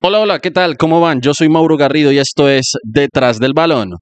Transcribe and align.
Hola, 0.00 0.20
hola, 0.20 0.38
¿qué 0.38 0.52
tal? 0.52 0.76
¿Cómo 0.76 1.00
van? 1.00 1.20
Yo 1.20 1.34
soy 1.34 1.48
Mauro 1.48 1.76
Garrido 1.76 2.12
y 2.12 2.18
esto 2.18 2.48
es 2.48 2.74
Detrás 2.84 3.40
del 3.40 3.52
Balón. 3.52 3.94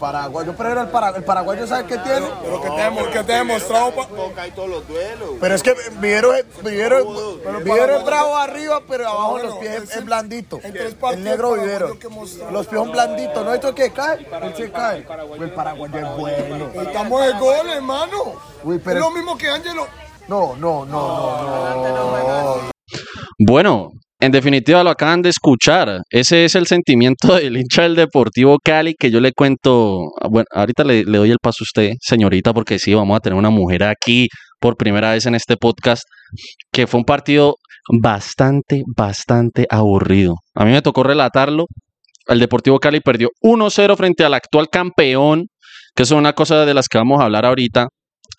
Paraguayo, 0.00 0.54
pero 0.56 0.70
era 0.72 0.80
el 0.82 0.88
paraguayo. 0.88 1.18
El 1.18 1.24
paraguayo, 1.24 1.66
¿sabe 1.68 1.84
qué 1.84 1.98
tiene? 1.98 2.26
Pero 2.42 2.60
que 2.62 2.70
te, 2.70 2.82
hemos- 2.82 3.06
que 3.08 3.22
te 3.22 3.32
he 3.32 3.36
demostrado. 3.36 3.94
pa- 3.94 4.06
Boca 4.06 4.46
y 4.48 4.50
todos 4.50 4.68
los 4.68 4.88
duelos. 4.88 5.28
Pero 5.40 5.54
es 5.54 5.62
que 5.62 5.74
Vivero, 6.00 6.34
es 6.34 6.44
paraguayo- 6.46 8.04
bravo 8.04 8.36
arriba, 8.36 8.80
pero 8.88 9.08
abajo 9.08 9.30
bueno, 9.32 9.48
los 9.50 9.58
pies 9.58 9.76
en 9.76 9.82
es, 9.84 9.88
cinco- 9.90 10.04
blandito. 10.06 10.56
en 10.62 10.72
tres 10.72 10.86
El 10.86 10.96
partidos 10.96 11.24
negro 11.24 11.52
Vivero. 11.52 11.88
Los 12.50 12.66
pies 12.66 12.80
son 12.80 12.90
blanditos. 12.90 13.44
¿No 13.44 13.54
esto 13.54 13.74
que 13.74 13.92
cae? 13.92 14.26
Él 14.42 14.54
se 14.56 14.72
cae. 14.72 14.98
El 14.98 15.04
paraguayo 15.52 15.96
es 15.98 16.16
bueno. 16.16 16.70
Estamos 16.82 17.22
de 17.26 17.32
gol, 17.38 17.70
hermano. 17.70 18.16
Es 18.64 18.94
lo 18.96 19.10
mismo 19.10 19.36
que 19.38 19.48
Ángelo. 19.48 19.86
No, 20.28 20.54
no, 20.56 20.84
no, 20.86 21.82
no, 21.82 22.56
no. 22.56 22.70
Bueno, 23.38 23.90
en 24.20 24.32
definitiva 24.32 24.84
lo 24.84 24.90
acaban 24.90 25.22
de 25.22 25.30
escuchar. 25.30 26.02
Ese 26.10 26.44
es 26.44 26.54
el 26.54 26.66
sentimiento 26.66 27.34
del 27.36 27.56
hincha 27.56 27.82
del 27.82 27.96
Deportivo 27.96 28.58
Cali 28.62 28.94
que 28.94 29.10
yo 29.10 29.20
le 29.20 29.32
cuento. 29.32 29.98
Bueno, 30.30 30.46
ahorita 30.54 30.84
le, 30.84 31.04
le 31.04 31.18
doy 31.18 31.30
el 31.30 31.38
paso 31.42 31.62
a 31.62 31.64
usted, 31.64 31.92
señorita, 32.00 32.52
porque 32.52 32.78
sí, 32.78 32.94
vamos 32.94 33.16
a 33.16 33.20
tener 33.20 33.38
una 33.38 33.50
mujer 33.50 33.82
aquí 33.84 34.28
por 34.60 34.76
primera 34.76 35.12
vez 35.12 35.24
en 35.26 35.34
este 35.34 35.56
podcast, 35.56 36.02
que 36.70 36.86
fue 36.86 36.98
un 36.98 37.04
partido 37.04 37.56
bastante, 38.00 38.82
bastante 38.94 39.66
aburrido. 39.70 40.34
A 40.54 40.64
mí 40.64 40.70
me 40.70 40.82
tocó 40.82 41.02
relatarlo. 41.02 41.64
El 42.26 42.38
Deportivo 42.38 42.78
Cali 42.78 43.00
perdió 43.00 43.30
1-0 43.42 43.96
frente 43.96 44.24
al 44.24 44.34
actual 44.34 44.68
campeón, 44.68 45.46
que 45.94 46.02
es 46.02 46.10
una 46.10 46.34
cosa 46.34 46.64
de 46.66 46.74
las 46.74 46.88
que 46.88 46.98
vamos 46.98 47.20
a 47.20 47.24
hablar 47.24 47.46
ahorita, 47.46 47.88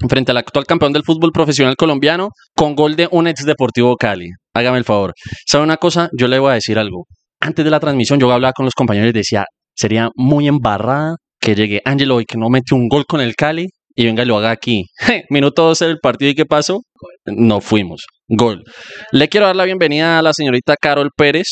frente 0.08 0.32
al 0.32 0.38
actual 0.38 0.66
campeón 0.66 0.94
del 0.94 1.04
fútbol 1.04 1.32
profesional 1.32 1.76
colombiano, 1.76 2.30
con 2.56 2.76
gol 2.76 2.96
de 2.96 3.10
un 3.12 3.28
ex 3.28 3.44
Deportivo 3.46 3.96
Cali. 3.98 4.30
Hágame 4.54 4.78
el 4.78 4.84
favor. 4.84 5.14
¿Sabe 5.48 5.64
una 5.64 5.78
cosa? 5.78 6.10
Yo 6.18 6.28
le 6.28 6.40
voy 6.40 6.52
a 6.52 6.56
decir 6.56 6.78
algo. 6.78 7.06
Antes 7.40 7.66
de 7.66 7.72
la 7.72 7.80
transmisión, 7.80 8.20
yo 8.20 8.32
hablaba 8.32 8.54
con 8.54 8.66
los 8.66 8.74
compañeros 8.76 9.10
y 9.10 9.14
decía, 9.14 9.46
sería 9.74 10.10
muy 10.16 10.48
embarrada 10.48 11.16
que 11.40 11.56
llegue 11.56 11.82
Ángelo 11.86 12.22
y 12.22 12.26
que 12.26 12.38
no 12.38 12.50
mete 12.50 12.76
un 12.76 12.88
gol 12.88 13.06
con 13.06 13.20
el 13.22 13.36
Cali 13.36 13.68
y 13.96 14.06
venga 14.06 14.24
y 14.24 14.26
lo 14.26 14.38
haga 14.38 14.52
aquí. 14.52 14.86
Minuto 15.30 15.64
12 15.64 15.88
del 15.88 16.00
partido 16.00 16.32
y 16.32 16.36
¿qué 16.36 16.46
pasó? 16.46 16.82
No 17.26 17.62
fuimos. 17.62 18.06
Gol. 18.28 18.64
Le 19.12 19.28
quiero 19.28 19.48
dar 19.48 19.56
la 19.56 19.66
bienvenida 19.66 20.20
a 20.20 20.22
la 20.22 20.34
señorita 20.34 20.76
Carol 20.80 21.10
Pérez, 21.16 21.48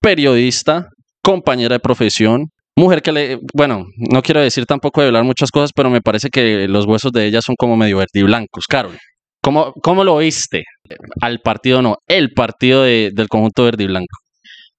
periodista, 0.00 0.86
compañera 1.22 1.74
de 1.74 1.80
profesión, 1.80 2.46
mujer 2.76 3.02
que 3.02 3.12
le, 3.12 3.38
bueno, 3.54 3.84
no 3.96 4.22
quiero 4.22 4.40
decir 4.40 4.66
tampoco 4.66 5.00
de 5.00 5.08
hablar 5.08 5.24
muchas 5.24 5.50
cosas, 5.50 5.70
pero 5.74 5.90
me 5.90 6.00
parece 6.00 6.30
que 6.30 6.68
los 6.68 6.86
huesos 6.86 7.12
de 7.12 7.26
ella 7.26 7.40
son 7.42 7.54
como 7.58 7.76
medio 7.76 7.98
verdiblancos. 7.98 8.66
Carol, 8.68 8.96
¿cómo, 9.42 9.72
cómo 9.82 10.04
lo 10.04 10.18
viste? 10.18 10.64
Al 11.20 11.40
partido 11.40 11.82
no, 11.82 11.96
el 12.08 12.32
partido 12.34 12.82
de- 12.82 13.10
del 13.14 13.28
conjunto 13.28 13.64
verde 13.64 13.84
y 13.84 13.86
blanco. 13.88 14.18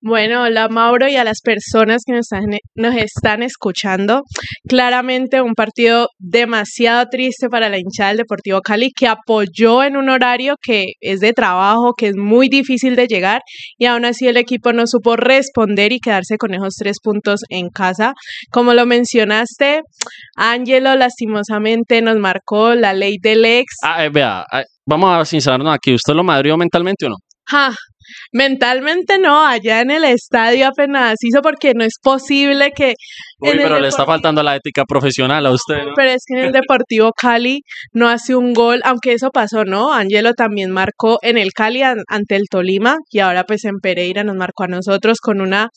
Bueno, 0.05 0.43
hola 0.43 0.67
Mauro 0.67 1.07
y 1.07 1.15
a 1.15 1.23
las 1.23 1.39
personas 1.39 2.01
que 2.05 2.11
nos 2.11 2.25
están, 2.29 2.43
nos 2.75 2.93
están 2.97 3.41
escuchando. 3.41 4.23
Claramente 4.67 5.41
un 5.41 5.53
partido 5.53 6.09
demasiado 6.19 7.05
triste 7.09 7.47
para 7.47 7.69
la 7.69 7.77
hinchada 7.79 8.09
del 8.09 8.17
Deportivo 8.17 8.59
Cali 8.59 8.91
que 8.91 9.07
apoyó 9.07 9.81
en 9.81 9.95
un 9.95 10.09
horario 10.09 10.55
que 10.61 10.83
es 10.99 11.21
de 11.21 11.31
trabajo, 11.31 11.93
que 11.93 12.07
es 12.07 12.17
muy 12.17 12.49
difícil 12.49 12.97
de 12.97 13.07
llegar 13.07 13.43
y 13.77 13.85
aún 13.85 14.03
así 14.03 14.27
el 14.27 14.35
equipo 14.35 14.73
no 14.73 14.87
supo 14.87 15.15
responder 15.15 15.93
y 15.93 16.01
quedarse 16.01 16.35
con 16.37 16.53
esos 16.53 16.75
tres 16.75 16.97
puntos 17.01 17.39
en 17.47 17.69
casa. 17.69 18.11
Como 18.51 18.73
lo 18.73 18.85
mencionaste, 18.85 19.83
Ángelo 20.35 20.97
lastimosamente 20.97 22.01
nos 22.01 22.17
marcó 22.17 22.75
la 22.75 22.91
ley 22.91 23.19
del 23.21 23.45
ex. 23.45 23.77
Ah, 23.81 24.03
eh, 24.03 24.09
vea, 24.09 24.43
ah, 24.51 24.63
vamos 24.85 25.17
a 25.17 25.23
sincerarnos 25.23 25.73
aquí, 25.73 25.93
¿usted 25.93 26.13
lo 26.13 26.25
madrió 26.25 26.57
mentalmente 26.57 27.05
o 27.05 27.09
no? 27.09 27.15
Ja, 27.45 27.73
mentalmente 28.31 29.19
no, 29.19 29.45
allá 29.45 29.81
en 29.81 29.91
el 29.91 30.03
estadio 30.03 30.67
apenas 30.67 31.15
hizo 31.21 31.41
porque 31.41 31.73
no 31.75 31.83
es 31.83 31.93
posible 32.01 32.71
que 32.75 32.93
Uy, 33.39 33.51
pero 33.57 33.79
le 33.79 33.87
está 33.89 34.05
faltando 34.05 34.41
la 34.41 34.55
ética 34.55 34.85
profesional 34.85 35.45
a 35.45 35.51
usted, 35.51 35.75
¿no? 35.85 35.91
Pero 35.95 36.09
es 36.11 36.23
que 36.25 36.39
en 36.39 36.45
el 36.45 36.51
Deportivo 36.53 37.11
Cali 37.11 37.61
no 37.91 38.07
hace 38.09 38.35
un 38.35 38.53
gol, 38.53 38.81
aunque 38.85 39.13
eso 39.13 39.29
pasó, 39.31 39.65
¿no? 39.65 39.93
Angelo 39.93 40.33
también 40.33 40.71
marcó 40.71 41.17
en 41.21 41.37
el 41.37 41.51
Cali 41.53 41.81
an- 41.83 42.03
ante 42.07 42.35
el 42.35 42.43
Tolima 42.49 42.95
y 43.11 43.19
ahora 43.19 43.43
pues 43.43 43.65
en 43.65 43.79
Pereira 43.81 44.23
nos 44.23 44.35
marcó 44.35 44.63
a 44.63 44.67
nosotros 44.67 45.17
con 45.21 45.41
una 45.41 45.69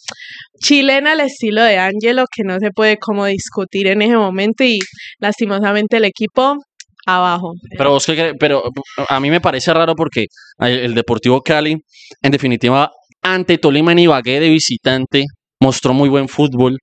chilena 0.63 1.13
al 1.13 1.21
estilo 1.21 1.63
de 1.63 1.79
Angelo 1.79 2.25
que 2.35 2.43
no 2.45 2.59
se 2.61 2.71
puede 2.71 2.97
como 2.99 3.27
discutir 3.27 3.89
en 3.89 4.03
ese 4.03 4.17
momento 4.17 4.65
y 4.65 4.79
lastimosamente 5.19 5.97
el 5.97 6.05
equipo 6.05 6.57
abajo. 7.07 7.53
Pero, 7.77 7.91
vos 7.91 8.05
qué 8.07 8.35
pero 8.39 8.63
a 9.09 9.21
mí 9.21 9.31
me 9.31 9.41
parece 9.41 9.73
raro 9.73 9.95
porque 9.95 10.27
el, 10.59 10.95
Deportivo 10.95 11.41
Cali, 11.41 11.77
en 12.23 12.31
definitiva, 12.33 12.91
ante 13.23 13.59
Tolima 13.59 13.93
en 13.93 14.01
Ibagué 14.01 14.41
de 14.41 14.49
visitante, 14.51 15.25
mostró 15.61 15.95
muy 15.95 16.09
buen 16.09 16.29
fútbol. 16.29 16.77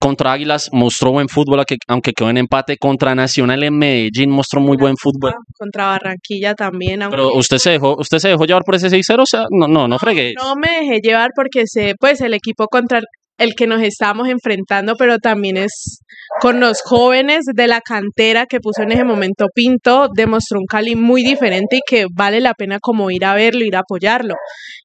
Contra 0.00 0.32
Águilas 0.32 0.70
mostró 0.72 1.12
buen 1.12 1.28
fútbol, 1.28 1.64
aunque- 1.86 2.12
quedó 2.12 2.30
en 2.30 2.38
empate. 2.38 2.76
Contra 2.78 3.14
Nacional 3.14 3.62
en 3.62 3.78
Medellín 3.78 4.30
mostró 4.30 4.60
muy 4.60 4.76
buen 4.76 4.96
fútbol. 4.96 5.32
Contra 5.56 5.86
Barranquilla 5.86 6.54
también. 6.54 7.02
aunque- 7.02 7.16
Pero 7.16 7.32
usted 7.34 7.58
se 7.58 7.70
dejó, 7.70 7.94
usted 7.96 8.18
se 8.18 8.28
dejó 8.28 8.44
llevar 8.44 8.64
por 8.64 8.74
ese 8.74 8.90
6-0, 8.90 9.22
o 9.22 9.26
sea, 9.26 9.44
no, 9.50 9.68
no, 9.68 9.86
no 9.86 9.98
fregué. 10.00 10.32
No 10.36 10.56
me 10.56 10.80
dejé 10.80 11.00
llevar 11.00 11.30
porque 11.34 11.62
sé, 11.66 11.94
pues 11.98 12.20
el 12.20 12.34
equipo 12.34 12.66
contra 12.66 12.98
el 12.98 13.04
que 13.56 13.66
nos 13.66 13.82
estamos 13.82 14.28
enfrentando, 14.28 14.94
pero 14.98 15.18
también 15.18 15.56
es 15.56 16.00
con 16.40 16.60
los 16.60 16.82
jóvenes 16.82 17.44
de 17.54 17.68
la 17.68 17.80
cantera 17.80 18.46
que 18.46 18.60
puso 18.60 18.82
en 18.82 18.92
ese 18.92 19.04
momento 19.04 19.46
Pinto, 19.54 20.08
demostró 20.14 20.58
un 20.58 20.66
Cali 20.66 20.94
muy 20.94 21.22
diferente 21.22 21.76
y 21.76 21.80
que 21.88 22.06
vale 22.14 22.40
la 22.40 22.54
pena 22.54 22.78
como 22.80 23.10
ir 23.10 23.24
a 23.24 23.34
verlo, 23.34 23.64
ir 23.64 23.76
a 23.76 23.80
apoyarlo. 23.80 24.34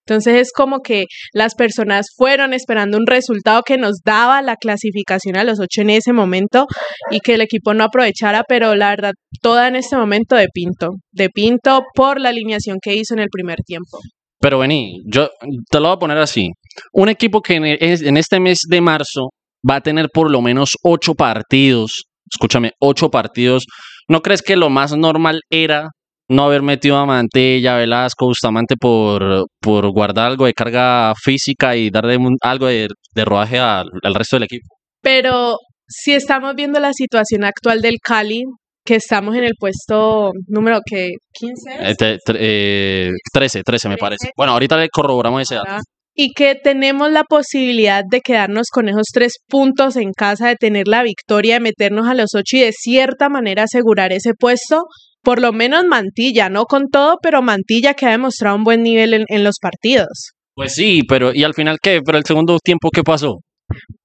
Entonces 0.05 0.41
es 0.41 0.51
como 0.51 0.79
que 0.79 1.05
las 1.33 1.55
personas 1.55 2.07
fueron 2.15 2.53
esperando 2.53 2.97
un 2.97 3.07
resultado 3.07 3.61
que 3.63 3.77
nos 3.77 4.01
daba 4.03 4.41
la 4.41 4.55
clasificación 4.55 5.35
a 5.37 5.43
los 5.43 5.59
ocho 5.59 5.81
en 5.81 5.89
ese 5.89 6.13
momento 6.13 6.65
y 7.11 7.19
que 7.19 7.35
el 7.35 7.41
equipo 7.41 7.73
no 7.73 7.83
aprovechara, 7.83 8.43
pero 8.47 8.75
la 8.75 8.89
verdad, 8.89 9.13
toda 9.41 9.67
en 9.67 9.75
este 9.75 9.95
momento 9.95 10.35
de 10.35 10.47
Pinto, 10.53 10.89
de 11.11 11.29
Pinto 11.29 11.81
por 11.95 12.19
la 12.19 12.29
alineación 12.29 12.77
que 12.81 12.95
hizo 12.95 13.13
en 13.13 13.19
el 13.19 13.29
primer 13.29 13.57
tiempo. 13.65 13.99
Pero 14.43 14.59
vení, 14.59 15.01
yo 15.05 15.29
te 15.69 15.79
lo 15.79 15.87
voy 15.87 15.95
a 15.95 15.99
poner 15.99 16.17
así. 16.17 16.49
Un 16.91 17.07
equipo 17.07 17.41
que 17.41 17.55
en, 17.55 18.17
este 18.17 18.41
mes 18.41 18.59
de 18.67 18.81
marzo 18.81 19.29
va 19.67 19.77
a 19.77 19.81
tener 19.81 20.09
por 20.13 20.29
lo 20.29 20.41
menos 20.41 20.71
ocho 20.83 21.13
partidos. 21.15 22.03
Escúchame, 22.29 22.71
ocho 22.81 23.09
partidos. 23.09 23.63
¿No 24.09 24.19
crees 24.19 24.41
que 24.41 24.57
lo 24.57 24.69
más 24.69 24.97
normal 24.97 25.39
era 25.49 25.87
no 26.27 26.43
haber 26.43 26.61
metido 26.61 26.97
a 26.97 27.05
Mantella, 27.05 27.77
Velasco, 27.77 28.25
Bustamante 28.25 28.75
por, 28.75 29.45
por 29.61 29.89
guardar 29.93 30.31
algo 30.31 30.45
de 30.45 30.53
carga 30.53 31.13
física 31.15 31.77
y 31.77 31.89
darle 31.89 32.17
algo 32.41 32.67
de, 32.67 32.89
de 33.15 33.23
rodaje 33.23 33.59
al 33.59 33.87
resto 34.13 34.35
del 34.35 34.43
equipo? 34.43 34.67
Pero 35.01 35.55
si 35.87 36.11
estamos 36.11 36.53
viendo 36.55 36.81
la 36.81 36.91
situación 36.91 37.45
actual 37.45 37.81
del 37.81 37.95
Cali, 38.03 38.43
que 38.85 38.95
estamos 38.95 39.35
en 39.35 39.43
el 39.45 39.53
puesto 39.59 40.31
número 40.47 40.79
que 40.85 41.11
15 41.33 41.53
es? 41.79 41.89
Eh, 41.91 41.95
te- 41.97 42.17
tre- 42.17 42.37
eh, 42.39 43.09
13, 43.33 43.61
13 43.63 43.89
me 43.89 43.97
parece. 43.97 44.29
Bueno, 44.37 44.53
ahorita 44.53 44.77
le 44.77 44.89
corroboramos 44.89 45.41
ese 45.41 45.55
dato. 45.55 45.81
Y 46.15 46.31
que 46.33 46.53
tenemos 46.55 47.11
la 47.11 47.23
posibilidad 47.23 48.03
de 48.07 48.21
quedarnos 48.21 48.67
con 48.71 48.87
esos 48.87 49.07
tres 49.11 49.33
puntos 49.47 49.95
en 49.95 50.11
casa, 50.15 50.47
de 50.49 50.55
tener 50.55 50.87
la 50.87 51.01
victoria, 51.01 51.55
de 51.55 51.59
meternos 51.61 52.07
a 52.07 52.13
los 52.13 52.35
ocho 52.35 52.57
y 52.57 52.59
de 52.59 52.71
cierta 52.71 53.29
manera 53.29 53.63
asegurar 53.63 54.13
ese 54.13 54.33
puesto, 54.37 54.83
por 55.23 55.41
lo 55.41 55.53
menos 55.53 55.85
Mantilla, 55.85 56.49
no 56.49 56.65
con 56.65 56.89
todo, 56.91 57.15
pero 57.23 57.41
Mantilla 57.41 57.95
que 57.95 58.05
ha 58.05 58.11
demostrado 58.11 58.55
un 58.57 58.63
buen 58.63 58.83
nivel 58.83 59.13
en, 59.15 59.23
en 59.27 59.43
los 59.43 59.55
partidos. 59.59 60.33
Pues 60.53 60.73
sí, 60.75 61.01
pero 61.09 61.31
¿y 61.33 61.43
al 61.43 61.55
final 61.55 61.77
qué? 61.81 62.01
¿Pero 62.05 62.19
el 62.19 62.25
segundo 62.25 62.59
tiempo 62.63 62.89
qué 62.93 63.01
pasó? 63.01 63.37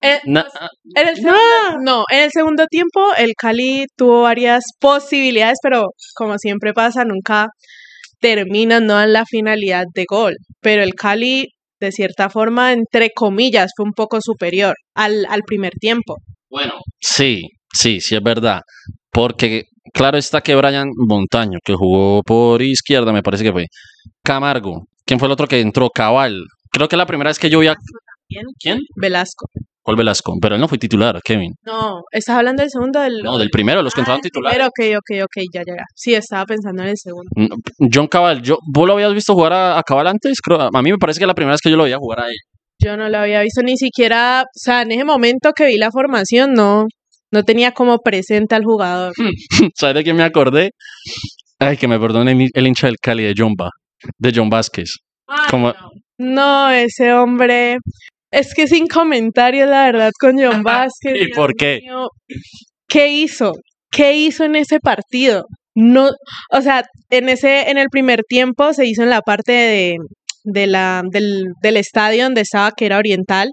Eh, 0.01 0.21
Na- 0.27 0.47
En 0.95 1.09
el 1.09 1.17
segundo, 1.17 1.39
no, 1.83 2.05
en 2.11 2.21
el 2.25 2.31
segundo 2.31 2.67
tiempo 2.67 3.01
el 3.17 3.33
Cali 3.37 3.87
tuvo 3.97 4.23
varias 4.23 4.65
posibilidades, 4.81 5.59
pero 5.63 5.87
como 6.15 6.39
siempre 6.39 6.73
pasa, 6.73 7.05
nunca 7.05 7.49
terminan, 8.21 8.87
no 8.87 8.95
dan 8.95 9.13
la 9.13 9.25
finalidad 9.27 9.85
de 9.95 10.05
gol. 10.09 10.37
Pero 10.61 10.83
el 10.83 10.95
Cali, 10.95 11.47
de 11.81 11.93
cierta 11.93 12.31
forma, 12.31 12.73
entre 12.73 13.11
comillas, 13.15 13.73
fue 13.77 13.85
un 13.87 13.93
poco 13.93 14.21
superior 14.21 14.75
al, 14.95 15.27
al 15.29 15.43
primer 15.43 15.73
tiempo. 15.75 16.17
Bueno, 16.51 16.75
sí, 17.01 17.43
sí, 17.73 18.01
sí 18.01 18.17
es 18.17 18.23
verdad. 18.23 18.63
Porque 19.11 19.65
claro 19.93 20.19
está 20.19 20.41
que 20.41 20.55
Brian 20.57 20.89
Montaño, 20.97 21.59
que 21.65 21.75
jugó 21.75 22.23
por 22.23 22.63
izquierda, 22.63 23.13
me 23.13 23.23
parece 23.23 23.45
que 23.45 23.53
fue. 23.53 23.67
Camargo. 24.23 24.85
¿Quién 25.05 25.19
fue 25.19 25.27
el 25.27 25.33
otro 25.33 25.47
que 25.47 25.61
entró? 25.61 25.89
Cabal. 25.91 26.43
Creo 26.71 26.89
que 26.89 26.97
la 26.97 27.07
primera 27.07 27.31
vez 27.31 27.39
que 27.39 27.49
yo 27.49 27.61
vi 27.61 27.69
a... 27.69 27.75
¿Quién? 28.29 28.45
¿Quién? 28.61 28.79
Velasco. 28.97 29.47
Paul 29.83 29.97
Velasco. 29.97 30.35
Pero 30.41 30.55
él 30.55 30.61
no 30.61 30.69
fue 30.69 30.77
titular, 30.77 31.19
Kevin. 31.25 31.55
No, 31.65 32.03
¿estás 32.13 32.37
hablando 32.37 32.63
del 32.63 32.71
segundo? 32.71 33.01
Del... 33.01 33.23
No, 33.23 33.39
del 33.39 33.49
primero, 33.49 33.83
los 33.83 33.95
que 33.95 34.01
Ah, 34.01 34.03
entraron 34.03 34.21
titulares. 34.21 34.59
primero, 34.75 34.99
ok, 34.99 34.99
ok, 34.99 35.25
ok, 35.25 35.43
ya, 35.55 35.63
ya, 35.67 35.75
ya. 35.79 35.85
Sí, 35.95 36.15
estaba 36.15 36.45
pensando 36.45 36.83
en 36.83 36.91
el 36.91 36.97
segundo. 36.99 37.31
Mm, 37.35 37.89
John 37.93 38.07
Cabal, 38.07 38.43
yo, 38.43 38.59
¿vos 38.71 38.87
lo 38.87 38.93
habías 38.95 39.15
visto 39.15 39.33
jugar 39.35 39.55
a, 39.55 39.79
a 39.79 39.83
Cabal 39.83 40.09
antes? 40.09 40.41
Creo, 40.43 40.61
a 40.61 40.83
mí 40.83 40.91
me 40.91 40.99
parece 40.99 41.19
que 41.21 41.27
la 41.27 41.33
primera 41.35 41.53
vez 41.55 41.61
que 41.63 41.71
yo 41.71 41.77
lo 41.77 41.85
veía 41.85 41.97
jugar 41.97 42.21
a 42.21 42.27
él. 42.27 42.37
Yo 42.81 42.97
no 42.99 43.09
lo 43.09 43.19
había 43.19 43.41
visto 43.41 43.63
ni 43.63 43.77
siquiera, 43.79 44.43
o 44.43 44.51
sea, 44.53 44.83
en 44.83 44.93
ese 44.93 45.05
momento 45.05 45.53
que 45.53 45.65
vi 45.67 45.79
la 45.79 45.91
formación, 45.91 46.53
no, 46.53 46.85
no 47.33 47.43
tenía 47.45 47.73
como 47.73 47.99
presente 47.99 48.55
al 48.55 48.65
jugador. 48.65 49.15
¿Sabes 49.75 49.95
de 49.97 50.05
quién 50.05 50.17
me 50.17 50.23
acordé? 50.23 50.71
Ay, 51.59 51.77
que 51.79 51.89
me 51.89 51.99
perdone 51.99 52.51
el, 52.53 52.67
hincha 52.67 52.87
del 52.89 52.97
Cali 53.01 53.25
de 53.25 53.35
John, 53.37 53.55
Ba- 53.57 53.71
de 54.19 54.33
John 54.35 54.51
Vázquez. 54.51 54.97
Como- 55.51 55.73
No, 56.19 56.71
ese 56.71 57.13
hombre. 57.15 57.79
Es 58.31 58.55
que 58.55 58.67
sin 58.67 58.87
comentarios, 58.87 59.69
la 59.69 59.87
verdad, 59.87 60.11
con 60.21 60.39
John 60.39 60.63
Vázquez. 60.65 61.15
¿Y 61.21 61.33
por 61.35 61.55
qué? 61.55 61.81
mío. 61.83 62.09
¿Qué 62.87 63.09
hizo? 63.09 63.53
¿Qué 63.91 64.15
hizo 64.15 64.45
en 64.45 64.57
ese 64.57 64.81
partido? 64.81 65.45
No, 65.75 66.11
o 66.51 66.61
sea, 66.61 66.85
en 67.11 67.29
ese, 67.29 67.71
en 67.71 67.79
el 67.79 67.89
primer 67.91 68.23
tiempo 68.29 68.73
se 68.73 68.87
hizo 68.87 69.03
en 69.03 69.11
la 69.11 69.21
parte 69.21 69.53
de, 69.53 69.97
de 70.45 70.67
la, 70.67 71.03
del, 71.11 71.45
del 71.63 71.77
estadio 71.77 72.25
donde 72.25 72.41
estaba, 72.41 72.73
que 72.73 72.87
era 72.87 72.99
oriental. 72.99 73.51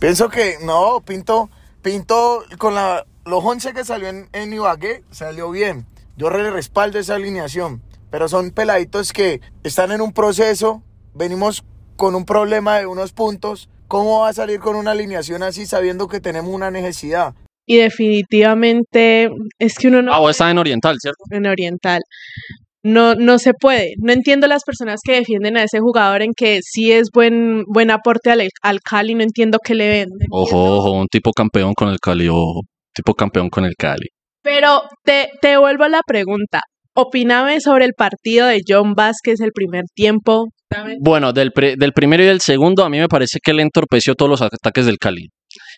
Pienso 0.00 0.28
que 0.28 0.54
no, 0.64 1.02
Pinto, 1.04 1.50
Pinto 1.82 2.44
con 2.58 2.74
la, 2.74 3.04
los 3.26 3.44
11 3.44 3.74
que 3.74 3.84
salió 3.84 4.08
en, 4.08 4.28
en 4.32 4.52
Ibagué 4.52 5.02
salió 5.10 5.50
bien. 5.50 5.86
Yo 6.16 6.30
le 6.30 6.50
respaldo 6.50 6.98
esa 6.98 7.16
alineación, 7.16 7.82
pero 8.10 8.28
son 8.28 8.50
peladitos 8.50 9.12
que 9.12 9.40
están 9.62 9.92
en 9.92 10.00
un 10.00 10.12
proceso, 10.12 10.82
venimos 11.12 11.64
con 11.96 12.14
un 12.14 12.24
problema 12.24 12.78
de 12.78 12.86
unos 12.86 13.12
puntos. 13.12 13.68
¿Cómo 13.88 14.20
va 14.20 14.28
a 14.28 14.32
salir 14.32 14.60
con 14.60 14.76
una 14.76 14.90
alineación 14.92 15.42
así 15.42 15.66
sabiendo 15.66 16.08
que 16.08 16.20
tenemos 16.20 16.52
una 16.52 16.70
necesidad? 16.70 17.34
Y 17.66 17.78
definitivamente 17.78 19.30
es 19.58 19.74
que 19.78 19.88
uno 19.88 20.02
no 20.02 20.12
Ah, 20.12 20.18
vos 20.18 20.30
estás 20.32 20.50
en 20.50 20.58
Oriental, 20.58 20.96
¿cierto? 21.00 21.22
en 21.30 21.46
Oriental. 21.46 22.00
No, 22.82 23.14
no 23.16 23.38
se 23.40 23.52
puede. 23.52 23.94
No 23.98 24.12
entiendo 24.12 24.46
las 24.46 24.62
personas 24.64 25.00
que 25.04 25.14
defienden 25.14 25.56
a 25.56 25.64
ese 25.64 25.80
jugador 25.80 26.22
en 26.22 26.32
que 26.36 26.60
sí 26.62 26.92
es 26.92 27.08
buen, 27.12 27.64
buen 27.66 27.90
aporte 27.90 28.30
al, 28.30 28.48
al 28.62 28.80
Cali, 28.80 29.14
no 29.14 29.22
entiendo 29.24 29.58
qué 29.62 29.74
le 29.74 29.88
ven. 29.88 30.08
no 30.10 30.26
Ojo, 30.30 30.76
ojo, 30.76 30.92
un 30.92 31.08
tipo 31.08 31.32
campeón 31.32 31.74
con 31.74 31.88
el 31.88 31.98
Cali, 31.98 32.28
ojo. 32.28 32.60
Tipo 32.94 33.14
campeón 33.14 33.50
con 33.50 33.64
el 33.64 33.74
Cali. 33.76 34.06
Pero 34.42 34.82
te, 35.04 35.30
te 35.40 35.56
vuelvo 35.56 35.82
a 35.84 35.88
la 35.88 36.00
pregunta. 36.06 36.60
Opíname 36.94 37.60
sobre 37.60 37.84
el 37.84 37.92
partido 37.94 38.46
de 38.46 38.60
John 38.66 38.94
Vázquez 38.94 39.40
el 39.40 39.50
primer 39.52 39.82
tiempo. 39.92 40.46
Bueno, 41.00 41.32
del, 41.32 41.52
pri- 41.52 41.76
del 41.76 41.92
primero 41.92 42.22
y 42.22 42.26
del 42.26 42.40
segundo, 42.40 42.84
a 42.84 42.88
mí 42.90 42.98
me 42.98 43.08
parece 43.08 43.38
que 43.42 43.52
él 43.52 43.60
entorpeció 43.60 44.14
todos 44.14 44.30
los 44.30 44.42
ataques 44.42 44.86
del 44.86 44.98
Cali. 44.98 45.28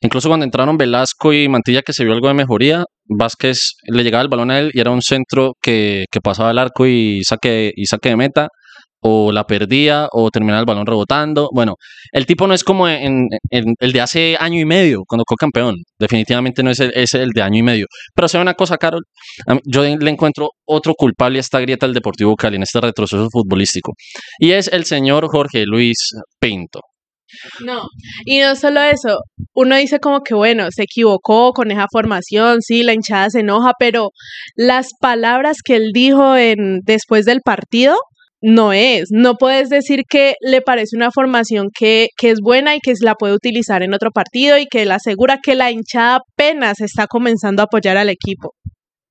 Incluso 0.01 0.29
cuando 0.29 0.45
entraron 0.45 0.77
Velasco 0.77 1.33
y 1.33 1.49
Mantilla, 1.49 1.83
que 1.83 1.93
se 1.93 2.05
vio 2.05 2.15
algo 2.15 2.29
de 2.29 2.35
mejoría, 2.35 2.85
Vázquez 3.07 3.75
le 3.87 4.03
llegaba 4.03 4.23
el 4.23 4.29
balón 4.29 4.51
a 4.51 4.59
él 4.59 4.71
y 4.73 4.81
era 4.81 4.91
un 4.91 5.03
centro 5.03 5.53
que, 5.63 6.05
que 6.11 6.21
pasaba 6.21 6.51
al 6.51 6.59
arco 6.59 6.87
y 6.87 7.23
saque, 7.23 7.71
y 7.77 7.85
saque 7.87 8.09
de 8.11 8.17
meta, 8.17 8.49
o 9.01 9.33
la 9.33 9.45
perdía, 9.45 10.09
o 10.13 10.31
terminaba 10.31 10.61
el 10.61 10.67
balón 10.67 10.87
rebotando. 10.87 11.49
Bueno, 11.55 11.75
el 12.13 12.27
tipo 12.27 12.47
no 12.47 12.55
es 12.55 12.65
como 12.65 12.89
en, 12.89 13.27
en- 13.51 13.75
el 13.79 13.93
de 13.93 14.01
hace 14.01 14.37
año 14.39 14.61
y 14.61 14.65
medio, 14.65 15.03
cuando 15.07 15.25
fue 15.27 15.37
campeón. 15.39 15.77
Definitivamente 15.99 16.63
no 16.63 16.71
es 16.71 16.81
el, 16.81 16.93
es 16.95 17.15
el 17.15 17.31
de 17.31 17.43
año 17.43 17.59
y 17.59 17.63
medio. 17.63 17.87
Pero 18.15 18.29
se 18.29 18.39
ve 18.39 18.43
una 18.43 18.55
cosa, 18.55 18.77
Carol, 18.79 19.03
yo 19.65 19.83
le 19.83 20.11
encuentro 20.11 20.51
otro 20.67 20.95
culpable 20.95 21.39
a 21.39 21.41
esta 21.41 21.61
grieta 21.61 21.87
del 21.87 21.95
Deportivo 21.95 22.35
Cali, 22.37 22.57
en 22.57 22.63
este 22.63 22.81
retroceso 22.81 23.29
futbolístico. 23.31 23.93
Y 24.39 24.53
es 24.53 24.69
el 24.69 24.85
señor 24.85 25.29
Jorge 25.29 25.65
Luis 25.67 25.97
Pinto. 26.41 26.81
No, 27.63 27.83
y 28.25 28.39
no 28.39 28.57
solo 28.57 28.81
eso, 28.81 29.19
uno 29.55 29.77
dice 29.77 29.99
como 30.01 30.21
que 30.21 30.35
bueno, 30.35 30.69
se 30.71 30.85
equivocó 30.85 31.53
con 31.53 31.71
esa 31.71 31.85
formación, 31.93 32.63
sí, 32.63 32.83
la 32.83 32.95
hinchada 32.95 33.29
se 33.29 33.41
enoja, 33.41 33.73
pero 33.79 34.13
las 34.57 34.89
palabras 34.99 35.59
que 35.63 35.77
él 35.77 35.91
dijo 35.93 36.37
en 36.39 36.81
después 36.85 37.27
del 37.27 37.41
partido 37.45 37.99
no 38.41 38.73
es, 38.73 39.09
no 39.11 39.35
puedes 39.35 39.69
decir 39.69 40.03
que 40.09 40.35
le 40.41 40.61
parece 40.61 40.97
una 40.97 41.11
formación 41.11 41.69
que, 41.77 42.09
que 42.17 42.31
es 42.31 42.41
buena 42.41 42.77
y 42.77 42.81
que 42.81 42.95
la 43.01 43.15
puede 43.15 43.35
utilizar 43.35 43.83
en 43.83 43.95
otro 43.95 44.11
partido 44.11 44.59
y 44.59 44.67
que 44.67 44.85
le 44.85 44.95
asegura 44.95 45.39
que 45.43 45.55
la 45.55 45.71
hinchada 45.71 46.21
apenas 46.35 46.81
está 46.81 47.07
comenzando 47.07 47.63
a 47.63 47.65
apoyar 47.65 47.97
al 47.97 48.09
equipo. 48.09 48.55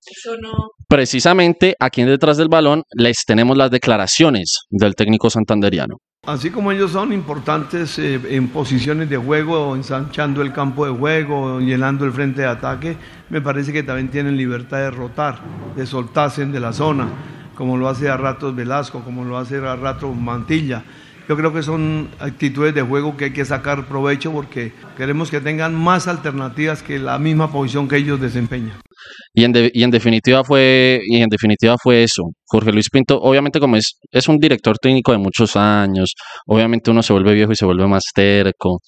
Eso 0.09 0.37
no. 0.37 0.69
Precisamente 0.87 1.75
aquí 1.79 2.01
en 2.01 2.07
detrás 2.07 2.37
del 2.37 2.47
balón 2.47 2.83
les 2.93 3.25
tenemos 3.25 3.57
las 3.57 3.71
declaraciones 3.71 4.59
del 4.69 4.95
técnico 4.95 5.29
santanderiano. 5.29 5.97
Así 6.25 6.49
como 6.49 6.71
ellos 6.71 6.91
son 6.91 7.13
importantes 7.13 7.99
eh, 7.99 8.19
en 8.29 8.49
posiciones 8.49 9.09
de 9.09 9.17
juego, 9.17 9.75
ensanchando 9.75 10.41
el 10.41 10.51
campo 10.51 10.85
de 10.85 10.91
juego, 10.91 11.59
llenando 11.59 12.05
el 12.05 12.11
frente 12.11 12.41
de 12.41 12.47
ataque, 12.47 12.97
me 13.29 13.41
parece 13.41 13.71
que 13.71 13.83
también 13.83 14.09
tienen 14.09 14.35
libertad 14.35 14.79
de 14.79 14.91
rotar, 14.91 15.39
de 15.75 15.85
soltarse 15.85 16.45
de 16.45 16.59
la 16.59 16.73
zona, 16.73 17.07
como 17.57 17.75
lo 17.75 17.89
hace 17.89 18.07
a 18.07 18.17
ratos 18.17 18.55
Velasco, 18.55 19.01
como 19.03 19.25
lo 19.25 19.37
hace 19.37 19.57
a 19.57 19.75
ratos 19.75 20.15
Mantilla. 20.15 20.83
Yo 21.27 21.35
creo 21.35 21.51
que 21.51 21.61
son 21.61 22.09
actitudes 22.19 22.73
de 22.73 22.81
juego 22.83 23.17
que 23.17 23.25
hay 23.25 23.33
que 23.33 23.43
sacar 23.43 23.85
provecho 23.87 24.31
porque 24.31 24.71
queremos 24.95 25.29
que 25.29 25.41
tengan 25.41 25.75
más 25.75 26.07
alternativas 26.07 26.83
que 26.83 26.99
la 26.99 27.19
misma 27.19 27.51
posición 27.51 27.87
que 27.89 27.97
ellos 27.97 28.21
desempeñan. 28.21 28.79
Y 29.33 29.43
en, 29.43 29.91
definitiva 29.91 30.43
fue 30.43 31.01
y 31.05 31.17
en 31.17 31.29
definitiva 31.29 31.75
fue 31.81 32.03
eso. 32.03 32.23
Jorge 32.45 32.71
Luis 32.71 32.89
Pinto, 32.89 33.19
obviamente 33.19 33.59
como 33.59 33.75
es, 33.75 33.99
es 34.11 34.27
un 34.27 34.37
director 34.37 34.77
técnico 34.77 35.11
de 35.11 35.17
muchos 35.17 35.55
años, 35.55 36.13
obviamente 36.45 36.91
uno 36.91 37.03
se 37.03 37.13
vuelve 37.13 37.33
viejo 37.33 37.51
y 37.51 37.55
se 37.55 37.65
vuelve 37.65 37.87
más 37.87 38.03
terco. 38.13 38.79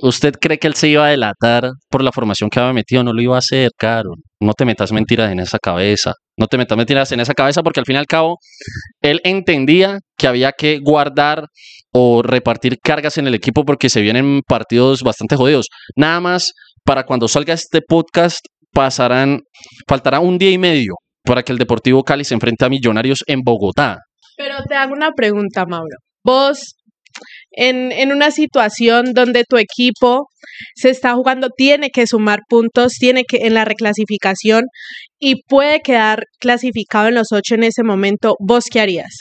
¿Usted 0.00 0.34
cree 0.40 0.58
que 0.58 0.66
él 0.66 0.74
se 0.74 0.88
iba 0.88 1.06
a 1.06 1.10
delatar 1.10 1.70
por 1.88 2.02
la 2.02 2.12
formación 2.12 2.50
que 2.50 2.60
había 2.60 2.72
metido? 2.72 3.04
No 3.04 3.12
lo 3.12 3.22
iba 3.22 3.36
a 3.36 3.38
hacer, 3.38 3.70
caro. 3.76 4.10
No 4.40 4.52
te 4.52 4.64
metas 4.64 4.92
mentiras 4.92 5.30
en 5.30 5.40
esa 5.40 5.58
cabeza. 5.58 6.14
No 6.36 6.46
te 6.46 6.56
metas 6.56 6.76
mentiras 6.76 7.12
en 7.12 7.20
esa 7.20 7.34
cabeza 7.34 7.62
porque 7.62 7.80
al 7.80 7.86
fin 7.86 7.96
y 7.96 7.98
al 7.98 8.06
cabo 8.06 8.38
él 9.00 9.20
entendía 9.24 9.98
que 10.16 10.26
había 10.26 10.52
que 10.52 10.78
guardar 10.82 11.46
o 11.92 12.22
repartir 12.22 12.78
cargas 12.82 13.18
en 13.18 13.26
el 13.26 13.34
equipo 13.34 13.64
porque 13.64 13.88
se 13.88 14.00
vienen 14.00 14.40
partidos 14.46 15.02
bastante 15.02 15.36
jodidos. 15.36 15.68
Nada 15.94 16.20
más 16.20 16.52
para 16.84 17.04
cuando 17.04 17.28
salga 17.28 17.54
este 17.54 17.80
podcast 17.86 18.44
pasarán, 18.72 19.40
faltará 19.86 20.20
un 20.20 20.38
día 20.38 20.50
y 20.50 20.58
medio 20.58 20.94
para 21.24 21.42
que 21.42 21.52
el 21.52 21.58
Deportivo 21.58 22.02
Cali 22.02 22.24
se 22.24 22.34
enfrente 22.34 22.64
a 22.64 22.68
Millonarios 22.68 23.22
en 23.26 23.40
Bogotá. 23.42 23.98
Pero 24.36 24.56
te 24.68 24.74
hago 24.74 24.92
una 24.92 25.12
pregunta, 25.12 25.64
Mauro. 25.66 25.96
Vos, 26.24 26.76
en, 27.50 27.92
en 27.92 28.12
una 28.12 28.30
situación 28.30 29.12
donde 29.14 29.44
tu 29.44 29.56
equipo 29.56 30.26
se 30.74 30.90
está 30.90 31.14
jugando, 31.14 31.50
tiene 31.50 31.90
que 31.90 32.06
sumar 32.06 32.40
puntos, 32.48 32.94
tiene 32.98 33.24
que 33.24 33.38
en 33.46 33.54
la 33.54 33.64
reclasificación 33.64 34.64
y 35.18 35.42
puede 35.44 35.80
quedar 35.80 36.24
clasificado 36.38 37.08
en 37.08 37.14
los 37.14 37.28
ocho 37.32 37.54
en 37.54 37.64
ese 37.64 37.82
momento, 37.82 38.36
¿vos 38.40 38.64
qué 38.70 38.80
harías? 38.80 39.16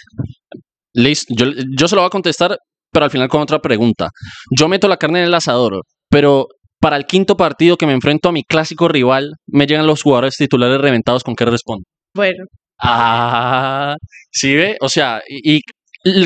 Listo, 0.93 1.33
yo, 1.35 1.45
yo 1.77 1.87
se 1.87 1.95
lo 1.95 2.01
voy 2.01 2.07
a 2.07 2.11
contestar, 2.11 2.57
pero 2.91 3.05
al 3.05 3.11
final 3.11 3.29
con 3.29 3.41
otra 3.41 3.59
pregunta. 3.59 4.09
Yo 4.57 4.67
meto 4.67 4.87
la 4.87 4.97
carne 4.97 5.19
en 5.19 5.25
el 5.25 5.33
asador, 5.33 5.81
pero 6.09 6.47
para 6.79 6.97
el 6.97 7.05
quinto 7.05 7.37
partido 7.37 7.77
que 7.77 7.85
me 7.85 7.93
enfrento 7.93 8.29
a 8.29 8.31
mi 8.31 8.43
clásico 8.43 8.87
rival, 8.87 9.33
me 9.47 9.67
llegan 9.67 9.87
los 9.87 10.01
jugadores 10.01 10.35
titulares 10.35 10.81
reventados, 10.81 11.23
¿con 11.23 11.35
qué 11.35 11.45
respondo? 11.45 11.83
Bueno, 12.13 12.43
Ah, 12.81 13.95
¿sí 14.31 14.55
ve? 14.55 14.77
O 14.81 14.89
sea, 14.89 15.21
y, 15.27 15.61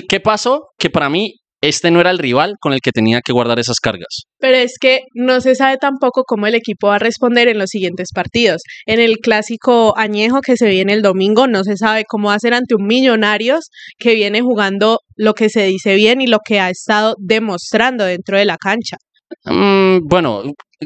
¿qué 0.07 0.19
pasó? 0.21 0.69
Que 0.77 0.89
para 0.89 1.09
mí 1.09 1.35
este 1.67 1.91
no 1.91 1.99
era 1.99 2.11
el 2.11 2.19
rival 2.19 2.55
con 2.59 2.73
el 2.73 2.79
que 2.81 2.91
tenía 2.91 3.21
que 3.21 3.33
guardar 3.33 3.59
esas 3.59 3.79
cargas. 3.79 4.23
pero 4.39 4.57
es 4.57 4.77
que 4.79 5.01
no 5.13 5.41
se 5.41 5.55
sabe 5.55 5.77
tampoco 5.77 6.23
cómo 6.25 6.47
el 6.47 6.55
equipo 6.55 6.87
va 6.87 6.95
a 6.95 6.99
responder 6.99 7.47
en 7.47 7.57
los 7.57 7.69
siguientes 7.69 8.09
partidos. 8.13 8.61
En 8.85 8.99
el 8.99 9.17
clásico 9.17 9.97
añejo 9.97 10.41
que 10.41 10.57
se 10.57 10.69
viene 10.69 10.93
el 10.93 11.01
domingo, 11.01 11.47
no 11.47 11.63
se 11.63 11.77
sabe 11.77 12.03
cómo 12.07 12.27
va 12.29 12.35
a 12.35 12.39
ser 12.39 12.53
ante 12.53 12.75
un 12.75 12.85
Millonarios 12.85 13.69
que 13.97 14.13
viene 14.13 14.41
jugando 14.41 14.99
lo 15.15 15.33
que 15.33 15.49
se 15.49 15.63
dice 15.63 15.95
bien 15.95 16.21
y 16.21 16.27
lo 16.27 16.37
que 16.45 16.59
ha 16.59 16.69
estado 16.69 17.15
demostrando 17.19 18.05
dentro 18.05 18.37
de 18.37 18.45
la 18.45 18.57
cancha. 18.57 18.97
Mm, 19.45 20.07
bueno, 20.07 20.43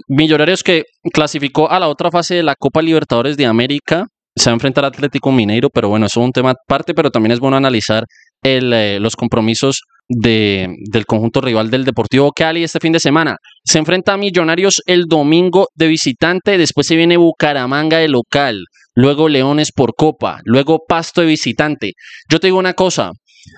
Millonarios 0.07 0.63
que 0.63 0.83
clasificó 1.11 1.69
a 1.69 1.79
la 1.79 1.89
otra 1.89 2.09
fase 2.11 2.35
de 2.35 2.43
la 2.43 2.55
Copa 2.57 2.81
Libertadores 2.81 3.35
de 3.37 3.45
América, 3.45 4.05
se 4.35 4.49
va 4.49 4.53
a 4.53 4.55
enfrentar 4.55 4.85
a 4.85 4.87
Atlético 4.87 5.31
Mineiro, 5.31 5.69
pero 5.69 5.89
bueno, 5.89 6.05
eso 6.05 6.21
es 6.21 6.25
un 6.25 6.31
tema 6.31 6.51
aparte, 6.51 6.93
pero 6.93 7.11
también 7.11 7.33
es 7.33 7.39
bueno 7.39 7.57
analizar 7.57 8.05
el, 8.43 8.73
eh, 8.73 8.99
los 8.99 9.15
compromisos 9.15 9.81
de, 10.09 10.67
del 10.91 11.05
conjunto 11.05 11.39
rival 11.39 11.69
del 11.69 11.85
Deportivo 11.85 12.31
Cali 12.31 12.63
este 12.63 12.79
fin 12.79 12.91
de 12.91 12.99
semana. 12.99 13.37
Se 13.63 13.77
enfrenta 13.77 14.13
a 14.13 14.17
Millonarios 14.17 14.81
el 14.85 15.05
domingo 15.05 15.67
de 15.75 15.87
visitante, 15.87 16.57
después 16.57 16.87
se 16.87 16.95
viene 16.95 17.17
Bucaramanga 17.17 17.99
de 17.99 18.09
local, 18.09 18.63
luego 18.95 19.29
Leones 19.29 19.71
por 19.71 19.93
Copa, 19.95 20.39
luego 20.43 20.79
Pasto 20.87 21.21
de 21.21 21.27
visitante. 21.27 21.91
Yo 22.29 22.39
te 22.39 22.47
digo 22.47 22.57
una 22.57 22.73
cosa, 22.73 23.11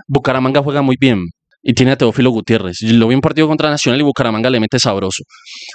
Bucaramanga 0.08 0.62
juega 0.62 0.82
muy 0.82 0.98
bien. 1.00 1.26
Y 1.64 1.74
tiene 1.74 1.92
a 1.92 1.96
Teófilo 1.96 2.32
Gutiérrez. 2.32 2.78
Lo 2.82 3.08
vi 3.08 3.14
en 3.14 3.18
un 3.18 3.22
partido 3.22 3.48
contra 3.48 3.70
Nacional 3.70 4.00
y 4.00 4.04
Bucaramanga 4.04 4.50
le 4.50 4.60
mete 4.60 4.80
sabroso. 4.80 5.24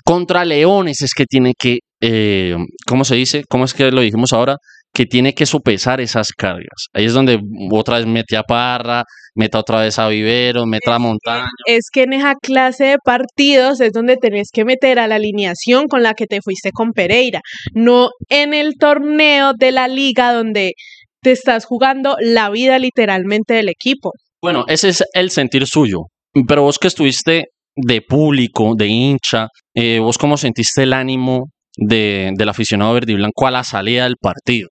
Contra 0.05 0.45
Leones 0.45 1.01
es 1.03 1.13
que 1.15 1.27
tiene 1.27 1.55
que, 1.57 1.79
eh, 2.01 2.57
¿cómo 2.89 3.05
se 3.05 3.15
dice? 3.15 3.45
¿Cómo 3.49 3.67
es 3.67 3.73
que 3.73 3.93
lo 3.93 4.01
dijimos 4.01 4.33
ahora? 4.33 4.57
Que 4.97 5.05
tiene 5.05 5.35
que 5.35 5.45
sopesar 5.45 6.01
esas 6.01 6.29
cargas. 6.33 6.87
Ahí 6.95 7.05
es 7.05 7.13
donde 7.13 7.39
otra 7.71 7.99
vez 7.99 8.07
mete 8.07 8.35
a 8.35 8.43
Parra, 8.43 9.05
meta 9.35 9.59
otra 9.59 9.83
vez 9.83 9.99
a 9.99 10.09
Vivero, 10.09 10.65
mete 10.65 10.91
a 10.91 10.99
Montaña. 10.99 11.49
es 11.67 11.91
que 11.93 12.05
en 12.05 12.15
esa 12.15 12.35
clase 12.41 12.85
de 12.85 12.97
partidos 13.05 13.83
es 13.83 13.93
donde 13.93 14.17
tenés 14.17 14.49
que 14.51 14.65
meter 14.65 14.99
a 14.99 15.07
la 15.07 15.17
alineación 15.17 15.87
con 15.87 16.03
la 16.03 16.15
que 16.15 16.25
te 16.25 16.41
fuiste 16.43 16.71
con 16.73 16.93
Pereira, 16.93 17.41
no 17.75 18.09
en 18.31 18.55
el 18.55 18.79
torneo 18.79 19.53
de 19.53 19.71
la 19.71 19.87
liga 19.87 20.33
donde 20.33 20.73
te 21.21 21.33
estás 21.33 21.67
jugando 21.67 22.17
la 22.19 22.49
vida 22.49 22.79
literalmente 22.79 23.53
del 23.53 23.69
equipo. 23.69 24.13
Bueno, 24.41 24.65
ese 24.67 24.89
es 24.89 25.05
el 25.13 25.31
sentir 25.31 25.67
suyo. 25.67 26.05
Pero 26.49 26.63
vos 26.63 26.79
que 26.79 26.89
estuviste 26.89 27.49
de 27.75 28.01
público, 28.01 28.75
de 28.75 28.87
hincha, 28.87 29.49
eh, 29.75 29.99
vos 29.99 30.17
cómo 30.17 30.39
sentiste 30.39 30.85
el 30.85 30.95
ánimo 30.95 31.51
de, 31.77 32.33
del 32.37 32.49
aficionado 32.49 32.95
verde 32.95 33.13
y 33.13 33.17
blanco 33.17 33.47
a 33.47 33.51
la 33.51 33.65
salida 33.65 34.05
del 34.05 34.17
partido. 34.21 34.69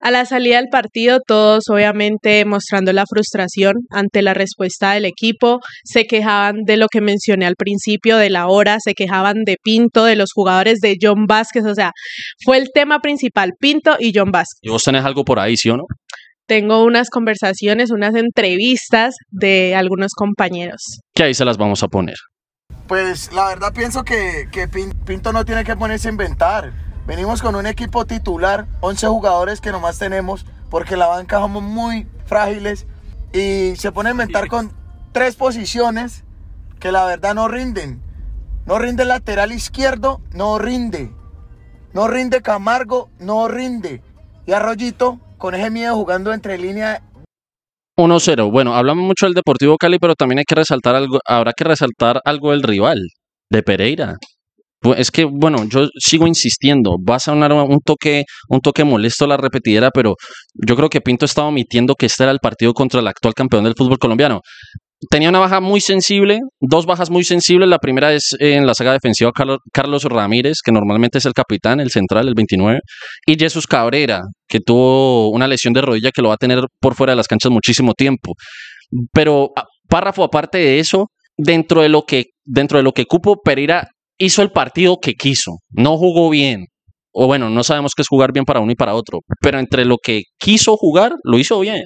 A 0.00 0.10
la 0.10 0.24
salida 0.24 0.56
del 0.56 0.68
partido, 0.70 1.20
todos 1.26 1.64
obviamente 1.68 2.44
mostrando 2.44 2.92
la 2.92 3.04
frustración 3.08 3.74
ante 3.90 4.22
la 4.22 4.34
respuesta 4.34 4.92
del 4.92 5.04
equipo, 5.04 5.60
se 5.84 6.04
quejaban 6.04 6.62
de 6.64 6.76
lo 6.76 6.86
que 6.88 7.00
mencioné 7.00 7.46
al 7.46 7.56
principio, 7.56 8.16
de 8.16 8.30
la 8.30 8.46
hora, 8.46 8.78
se 8.82 8.94
quejaban 8.94 9.42
de 9.44 9.56
Pinto, 9.62 10.04
de 10.04 10.16
los 10.16 10.30
jugadores 10.32 10.78
de 10.80 10.96
John 11.00 11.26
Vázquez, 11.26 11.64
o 11.64 11.74
sea, 11.74 11.92
fue 12.44 12.58
el 12.58 12.68
tema 12.72 13.00
principal, 13.00 13.52
Pinto 13.58 13.96
y 13.98 14.12
John 14.14 14.30
Vázquez. 14.30 14.60
¿Y 14.62 14.70
vos 14.70 14.82
tenés 14.82 15.04
algo 15.04 15.24
por 15.24 15.38
ahí, 15.38 15.56
sí 15.56 15.70
o 15.70 15.76
no? 15.76 15.84
Tengo 16.46 16.84
unas 16.84 17.10
conversaciones, 17.10 17.90
unas 17.90 18.14
entrevistas 18.14 19.16
de 19.30 19.74
algunos 19.74 20.12
compañeros. 20.16 21.00
Que 21.12 21.24
ahí 21.24 21.34
se 21.34 21.44
las 21.44 21.56
vamos 21.56 21.82
a 21.82 21.88
poner. 21.88 22.14
Pues 22.88 23.32
la 23.32 23.48
verdad 23.48 23.72
pienso 23.72 24.04
que, 24.04 24.48
que 24.52 24.68
Pin- 24.68 24.94
Pinto 25.04 25.32
no 25.32 25.44
tiene 25.44 25.64
que 25.64 25.76
ponerse 25.76 26.08
a 26.08 26.12
inventar. 26.12 26.72
Venimos 27.06 27.42
con 27.42 27.54
un 27.56 27.66
equipo 27.66 28.04
titular, 28.04 28.66
11 28.80 29.06
jugadores 29.08 29.60
que 29.60 29.72
nomás 29.72 29.98
tenemos, 29.98 30.46
porque 30.70 30.96
la 30.96 31.06
banca 31.06 31.38
somos 31.38 31.62
muy 31.62 32.06
frágiles 32.26 32.86
y 33.32 33.74
se 33.76 33.92
pone 33.92 34.08
a 34.10 34.12
inventar 34.12 34.48
con 34.48 34.72
tres 35.12 35.36
posiciones 35.36 36.24
que 36.78 36.92
la 36.92 37.04
verdad 37.04 37.34
no 37.34 37.48
rinden. 37.48 38.00
No 38.66 38.78
rinde 38.78 39.02
el 39.04 39.08
lateral 39.10 39.52
izquierdo, 39.52 40.20
no 40.32 40.58
rinde. 40.58 41.12
No 41.92 42.08
rinde 42.08 42.42
Camargo, 42.42 43.08
no 43.18 43.48
rinde. 43.48 44.02
Y 44.46 44.52
Arroyito, 44.52 45.20
con 45.38 45.54
ese 45.54 45.70
miedo 45.70 45.94
jugando 45.94 46.32
entre 46.32 46.58
línea 46.58 47.02
1-0. 47.96 48.50
Bueno, 48.50 48.74
hablamos 48.74 49.04
mucho 49.04 49.26
del 49.26 49.34
Deportivo 49.34 49.76
Cali, 49.78 49.98
pero 49.98 50.14
también 50.14 50.38
hay 50.38 50.44
que 50.44 50.54
resaltar 50.54 50.94
algo, 50.94 51.18
habrá 51.26 51.52
que 51.56 51.64
resaltar 51.64 52.20
algo 52.24 52.50
del 52.50 52.62
rival, 52.62 52.98
de 53.50 53.62
Pereira. 53.62 54.14
Es 54.96 55.10
que, 55.10 55.24
bueno, 55.24 55.64
yo 55.68 55.88
sigo 55.98 56.26
insistiendo, 56.26 56.96
va 57.08 57.16
a 57.16 57.20
sonar 57.20 57.52
un 57.52 57.80
toque, 57.80 58.24
un 58.48 58.60
toque 58.60 58.84
molesto 58.84 59.26
la 59.26 59.36
repetidera, 59.36 59.90
pero 59.90 60.14
yo 60.54 60.76
creo 60.76 60.88
que 60.88 61.00
Pinto 61.00 61.24
estaba 61.24 61.48
omitiendo 61.48 61.94
que 61.94 62.06
este 62.06 62.22
era 62.22 62.32
el 62.32 62.38
partido 62.38 62.72
contra 62.72 63.00
el 63.00 63.08
actual 63.08 63.34
campeón 63.34 63.64
del 63.64 63.74
fútbol 63.76 63.98
colombiano. 63.98 64.40
Tenía 65.10 65.28
una 65.28 65.40
baja 65.40 65.60
muy 65.60 65.80
sensible, 65.80 66.40
dos 66.58 66.86
bajas 66.86 67.10
muy 67.10 67.22
sensibles. 67.22 67.68
La 67.68 67.78
primera 67.78 68.14
es 68.14 68.34
en 68.38 68.66
la 68.66 68.74
saga 68.74 68.92
defensiva 68.92 69.30
Carlos, 69.72 70.04
Ramírez, 70.04 70.58
que 70.64 70.72
normalmente 70.72 71.18
es 71.18 71.26
el 71.26 71.34
capitán, 71.34 71.80
el 71.80 71.90
central, 71.90 72.28
el 72.28 72.34
29, 72.34 72.80
y 73.26 73.36
Jesús 73.38 73.66
Cabrera, 73.66 74.22
que 74.48 74.60
tuvo 74.60 75.28
una 75.30 75.46
lesión 75.46 75.74
de 75.74 75.82
rodilla 75.82 76.10
que 76.12 76.22
lo 76.22 76.28
va 76.28 76.34
a 76.34 76.38
tener 76.38 76.60
por 76.80 76.94
fuera 76.94 77.12
de 77.12 77.16
las 77.16 77.28
canchas 77.28 77.52
muchísimo 77.52 77.92
tiempo. 77.92 78.32
Pero 79.12 79.50
a- 79.56 79.64
párrafo 79.88 80.24
aparte 80.24 80.58
de 80.58 80.78
eso, 80.80 81.08
dentro 81.36 81.82
de 81.82 81.88
lo 81.90 82.02
que 82.02 82.24
dentro 82.44 82.78
de 82.78 82.84
lo 82.84 82.92
que 82.92 83.04
cupo 83.04 83.40
Pereira 83.44 83.88
hizo 84.18 84.40
el 84.40 84.50
partido 84.50 84.96
que 84.98 85.12
quiso, 85.14 85.58
no 85.70 85.98
jugó 85.98 86.30
bien. 86.30 86.66
O 87.12 87.26
bueno, 87.26 87.48
no 87.50 87.64
sabemos 87.64 87.92
qué 87.96 88.02
es 88.02 88.08
jugar 88.08 88.30
bien 88.32 88.44
para 88.44 88.60
uno 88.60 88.72
y 88.72 88.76
para 88.76 88.94
otro, 88.94 89.20
pero 89.40 89.58
entre 89.58 89.84
lo 89.84 89.96
que 89.98 90.22
quiso 90.38 90.76
jugar, 90.76 91.12
lo 91.24 91.38
hizo 91.38 91.58
bien. 91.60 91.82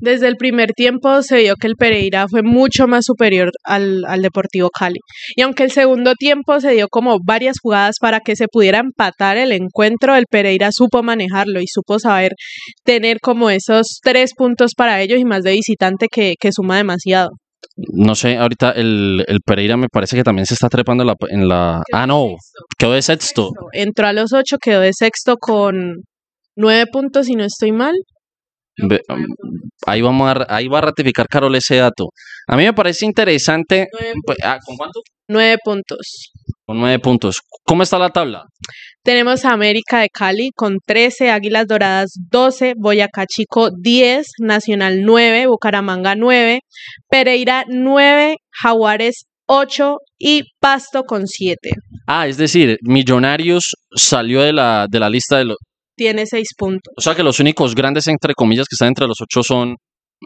Desde 0.00 0.28
el 0.28 0.36
primer 0.36 0.72
tiempo 0.72 1.22
se 1.22 1.38
vio 1.38 1.54
que 1.56 1.66
el 1.66 1.74
Pereira 1.74 2.26
fue 2.28 2.42
mucho 2.42 2.86
más 2.86 3.04
superior 3.04 3.50
al, 3.64 4.04
al 4.06 4.22
Deportivo 4.22 4.70
Cali. 4.70 5.00
Y 5.34 5.42
aunque 5.42 5.64
el 5.64 5.72
segundo 5.72 6.14
tiempo 6.14 6.60
se 6.60 6.70
dio 6.72 6.86
como 6.88 7.18
varias 7.24 7.56
jugadas 7.60 7.96
para 8.00 8.20
que 8.20 8.36
se 8.36 8.46
pudiera 8.46 8.78
empatar 8.78 9.36
el 9.36 9.52
encuentro, 9.52 10.14
el 10.14 10.26
Pereira 10.30 10.70
supo 10.72 11.02
manejarlo 11.02 11.60
y 11.60 11.66
supo 11.66 11.98
saber 11.98 12.32
tener 12.84 13.18
como 13.20 13.50
esos 13.50 13.98
tres 14.02 14.32
puntos 14.36 14.72
para 14.76 15.00
ellos 15.02 15.18
y 15.18 15.24
más 15.24 15.42
de 15.42 15.52
visitante 15.52 16.06
que, 16.08 16.34
que 16.38 16.52
suma 16.52 16.76
demasiado. 16.76 17.30
No 17.92 18.14
sé, 18.14 18.36
ahorita 18.36 18.72
el, 18.72 19.24
el 19.26 19.38
Pereira 19.44 19.76
me 19.76 19.88
parece 19.88 20.16
que 20.16 20.24
también 20.24 20.46
se 20.46 20.54
está 20.54 20.68
trepando 20.68 21.02
en 21.02 21.06
la, 21.08 21.14
en 21.28 21.48
la... 21.48 21.82
Ah, 21.92 22.06
no, 22.06 22.28
quedó 22.76 22.92
de 22.92 23.02
sexto. 23.02 23.50
Entró 23.72 24.06
a 24.06 24.12
los 24.12 24.32
ocho, 24.32 24.58
quedó 24.58 24.80
de 24.80 24.92
sexto 24.92 25.36
con 25.36 26.02
nueve 26.56 26.86
puntos, 26.92 27.26
si 27.26 27.34
no 27.34 27.44
estoy 27.44 27.72
mal. 27.72 27.94
Um, 28.80 29.24
ahí, 29.86 30.02
vamos 30.02 30.30
a, 30.30 30.46
ahí 30.48 30.68
va 30.68 30.78
a 30.78 30.82
ratificar 30.82 31.26
Carol 31.28 31.54
ese 31.54 31.76
dato. 31.76 32.10
A 32.46 32.56
mí 32.56 32.64
me 32.64 32.72
parece 32.72 33.06
interesante. 33.06 33.88
Pues, 34.24 34.38
ah, 34.42 34.58
¿Con 34.64 34.76
cuánto? 34.76 35.00
Nueve 35.28 35.56
puntos. 35.62 36.32
Con 36.64 36.78
nueve 36.78 36.98
puntos. 36.98 37.40
¿Cómo 37.64 37.82
está 37.82 37.98
la 37.98 38.10
tabla? 38.10 38.44
Tenemos 39.02 39.44
a 39.44 39.52
América 39.52 40.00
de 40.00 40.08
Cali 40.08 40.50
con 40.54 40.78
13, 40.84 41.30
Águilas 41.30 41.66
Doradas 41.66 42.12
12, 42.30 42.74
Boyacá 42.76 43.26
Chico 43.26 43.70
10, 43.70 44.26
Nacional 44.40 45.00
9, 45.02 45.46
Bucaramanga 45.46 46.14
9, 46.14 46.60
Pereira 47.08 47.64
9, 47.68 48.36
Jaguares 48.50 49.24
8 49.46 49.96
y 50.18 50.42
Pasto 50.60 51.04
con 51.04 51.26
7. 51.26 51.70
Ah, 52.06 52.26
es 52.26 52.36
decir, 52.36 52.78
Millonarios 52.82 53.74
salió 53.94 54.42
de 54.42 54.52
la, 54.52 54.86
de 54.90 55.00
la 55.00 55.10
lista 55.10 55.38
de 55.38 55.46
los. 55.46 55.56
Tiene 55.98 56.26
6 56.26 56.48
puntos. 56.56 56.94
O 56.96 57.00
sea 57.02 57.16
que 57.16 57.24
los 57.24 57.40
únicos 57.40 57.74
grandes, 57.74 58.06
entre 58.06 58.32
comillas, 58.34 58.66
que 58.68 58.74
están 58.74 58.88
entre 58.88 59.06
los 59.06 59.16
ocho 59.20 59.42
son 59.42 59.74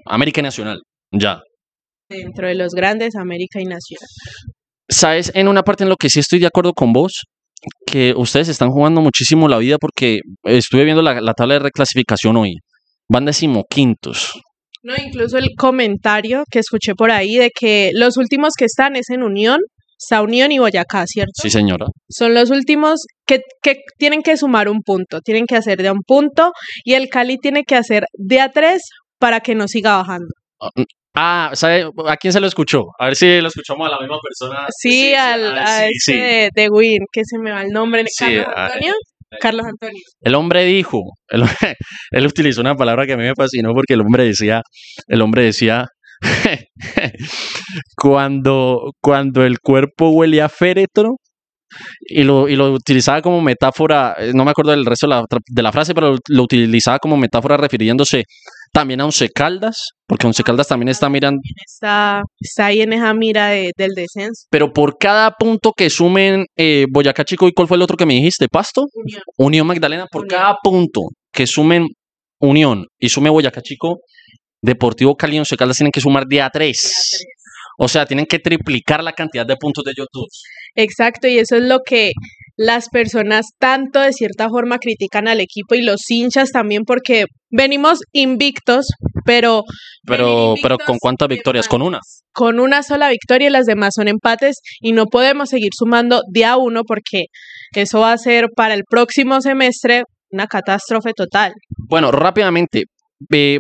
América 0.04 0.40
y 0.40 0.44
Nacional. 0.44 0.78
Ya. 1.10 1.40
Dentro 2.10 2.46
de 2.46 2.54
los 2.54 2.72
grandes, 2.72 3.16
América 3.16 3.58
y 3.58 3.64
Nacional. 3.64 4.08
¿Sabes? 4.86 5.32
En 5.34 5.48
una 5.48 5.62
parte 5.62 5.84
en 5.84 5.88
lo 5.88 5.96
que 5.96 6.10
sí 6.10 6.20
estoy 6.20 6.40
de 6.40 6.46
acuerdo 6.46 6.74
con 6.74 6.92
vos, 6.92 7.22
que 7.86 8.12
ustedes 8.14 8.48
están 8.48 8.68
jugando 8.68 9.00
muchísimo 9.00 9.48
la 9.48 9.56
vida 9.56 9.78
porque 9.80 10.20
estuve 10.44 10.84
viendo 10.84 11.00
la, 11.00 11.22
la 11.22 11.32
tabla 11.32 11.54
de 11.54 11.60
reclasificación 11.60 12.36
hoy. 12.36 12.56
Van 13.08 13.24
decimoquintos. 13.24 14.32
No, 14.82 14.94
incluso 15.02 15.38
el 15.38 15.50
comentario 15.56 16.44
que 16.50 16.58
escuché 16.58 16.94
por 16.94 17.10
ahí 17.10 17.36
de 17.36 17.50
que 17.58 17.92
los 17.94 18.18
últimos 18.18 18.52
que 18.58 18.66
están 18.66 18.96
es 18.96 19.08
en 19.08 19.22
Unión, 19.22 19.58
está 20.02 20.22
Unión 20.22 20.52
y 20.52 20.58
Boyacá, 20.58 21.04
¿cierto? 21.06 21.32
Sí, 21.34 21.50
señora. 21.50 21.86
Son 22.10 22.34
los 22.34 22.50
últimos 22.50 23.00
que, 23.26 23.40
que 23.62 23.76
tienen 23.98 24.22
que 24.22 24.36
sumar 24.36 24.68
un 24.68 24.80
punto, 24.82 25.20
tienen 25.20 25.46
que 25.46 25.56
hacer 25.56 25.82
de 25.82 25.90
un 25.90 26.00
punto 26.06 26.52
y 26.84 26.94
el 26.94 27.08
Cali 27.08 27.36
tiene 27.38 27.64
que 27.64 27.76
hacer 27.76 28.04
de 28.14 28.40
a 28.40 28.50
tres 28.50 28.82
para 29.18 29.40
que 29.40 29.54
no 29.54 29.68
siga 29.68 29.96
bajando. 29.98 30.26
Ah, 31.14 31.50
¿sabe? 31.54 31.88
¿A 32.06 32.16
quién 32.16 32.32
se 32.32 32.40
lo 32.40 32.46
escuchó? 32.46 32.84
A 32.98 33.06
ver 33.06 33.16
si 33.16 33.40
lo 33.40 33.48
escuchamos 33.48 33.86
a 33.86 33.90
la 33.90 33.98
misma 34.00 34.16
persona. 34.22 34.66
Sí, 34.70 35.12
al, 35.14 35.58
ah, 35.58 35.62
a 35.62 35.78
sí, 35.80 35.84
este 35.92 36.12
sí. 36.12 36.18
De, 36.18 36.48
de 36.54 36.68
Win, 36.70 36.98
que 37.12 37.20
se 37.24 37.38
me 37.38 37.50
va 37.52 37.62
el 37.62 37.68
nombre. 37.68 38.04
Carlos 38.18 38.46
a- 38.56 38.66
Antonio. 38.66 38.94
Carlos 39.40 39.66
Antonio. 39.66 40.00
El 40.20 40.34
hombre 40.34 40.64
dijo, 40.64 41.00
el- 41.28 41.42
él 42.12 42.26
utilizó 42.26 42.60
una 42.62 42.76
palabra 42.76 43.06
que 43.06 43.12
a 43.12 43.16
mí 43.16 43.24
me 43.24 43.34
fascinó 43.34 43.72
porque 43.74 43.94
el 43.94 44.00
hombre 44.00 44.24
decía, 44.24 44.62
el 45.06 45.20
hombre 45.22 45.44
decía, 45.44 45.86
cuando, 47.96 48.92
cuando 49.00 49.44
el 49.44 49.58
cuerpo 49.60 50.10
huele 50.10 50.42
a 50.42 50.48
féretro, 50.48 51.16
y 52.02 52.22
lo, 52.22 52.48
y 52.50 52.56
lo 52.56 52.70
utilizaba 52.72 53.22
como 53.22 53.40
metáfora, 53.40 54.14
eh, 54.18 54.32
no 54.34 54.44
me 54.44 54.50
acuerdo 54.50 54.72
del 54.72 54.84
resto 54.84 55.06
de 55.06 55.14
la, 55.14 55.24
de 55.30 55.62
la 55.62 55.72
frase, 55.72 55.94
pero 55.94 56.12
lo, 56.12 56.18
lo 56.28 56.42
utilizaba 56.42 56.98
como 56.98 57.16
metáfora 57.16 57.56
refiriéndose 57.56 58.24
también 58.74 59.00
a 59.00 59.06
Once 59.06 59.30
Caldas, 59.30 59.88
porque 60.06 60.26
Once 60.26 60.42
Caldas 60.42 60.68
también 60.68 60.90
está 60.90 61.08
mirando, 61.08 61.40
Está, 61.66 62.20
está 62.38 62.66
ahí 62.66 62.82
en 62.82 62.92
esa 62.92 63.14
mira 63.14 63.48
de- 63.48 63.70
del 63.76 63.92
descenso. 63.96 64.46
pero 64.50 64.70
por 64.74 64.98
cada 64.98 65.30
punto 65.30 65.72
que 65.74 65.88
sumen 65.88 66.44
eh, 66.58 66.84
Boyacá 66.92 67.24
Chico 67.24 67.48
y 67.48 67.52
cuál 67.52 67.68
fue 67.68 67.78
el 67.78 67.82
otro 67.82 67.96
que 67.96 68.04
me 68.06 68.14
dijiste, 68.14 68.48
Pasto, 68.48 68.84
Unión. 68.94 69.22
Unión 69.38 69.66
Magdalena, 69.66 70.06
por 70.12 70.24
Unión. 70.24 70.40
cada 70.40 70.56
punto 70.62 71.00
que 71.32 71.46
sumen 71.46 71.86
Unión 72.38 72.84
y 72.98 73.08
sume 73.08 73.30
Boyacá 73.30 73.62
Chico, 73.62 74.00
Deportivo 74.62 75.16
Cali 75.16 75.36
y 75.36 75.38
Once 75.40 75.56
Caldas 75.56 75.76
tienen 75.76 75.92
que 75.92 76.00
sumar 76.00 76.26
día 76.26 76.48
3. 76.50 77.26
O 77.78 77.88
sea, 77.88 78.06
tienen 78.06 78.26
que 78.26 78.38
triplicar 78.38 79.02
la 79.02 79.12
cantidad 79.12 79.44
de 79.44 79.56
puntos 79.56 79.82
de 79.84 79.92
dos. 79.96 80.44
Exacto, 80.74 81.26
y 81.26 81.38
eso 81.38 81.56
es 81.56 81.62
lo 81.62 81.80
que 81.84 82.12
las 82.56 82.88
personas 82.90 83.46
tanto 83.58 83.98
de 84.00 84.12
cierta 84.12 84.48
forma 84.48 84.78
critican 84.78 85.26
al 85.26 85.40
equipo 85.40 85.74
y 85.74 85.82
los 85.82 86.02
hinchas 86.08 86.50
también 86.50 86.82
porque 86.86 87.24
venimos 87.50 88.00
invictos, 88.12 88.86
pero 89.24 89.64
Pero, 90.06 90.54
pero 90.62 90.76
¿con 90.78 90.98
cuántas 90.98 91.28
victorias? 91.28 91.66
Con 91.66 91.82
una. 91.82 91.98
con 92.32 92.60
una 92.60 92.82
sola 92.82 93.08
victoria 93.08 93.48
y 93.48 93.50
las 93.50 93.66
demás 93.66 93.94
son 93.96 94.06
empates 94.08 94.60
y 94.80 94.92
no 94.92 95.06
podemos 95.06 95.48
seguir 95.48 95.70
sumando 95.76 96.20
de 96.30 96.44
a 96.44 96.56
uno 96.56 96.82
porque 96.86 97.24
eso 97.74 98.00
va 98.00 98.12
a 98.12 98.18
ser 98.18 98.48
para 98.54 98.74
el 98.74 98.82
próximo 98.88 99.40
semestre 99.40 100.04
una 100.30 100.46
catástrofe 100.46 101.12
total. 101.14 101.52
Bueno, 101.88 102.10
rápidamente, 102.10 102.84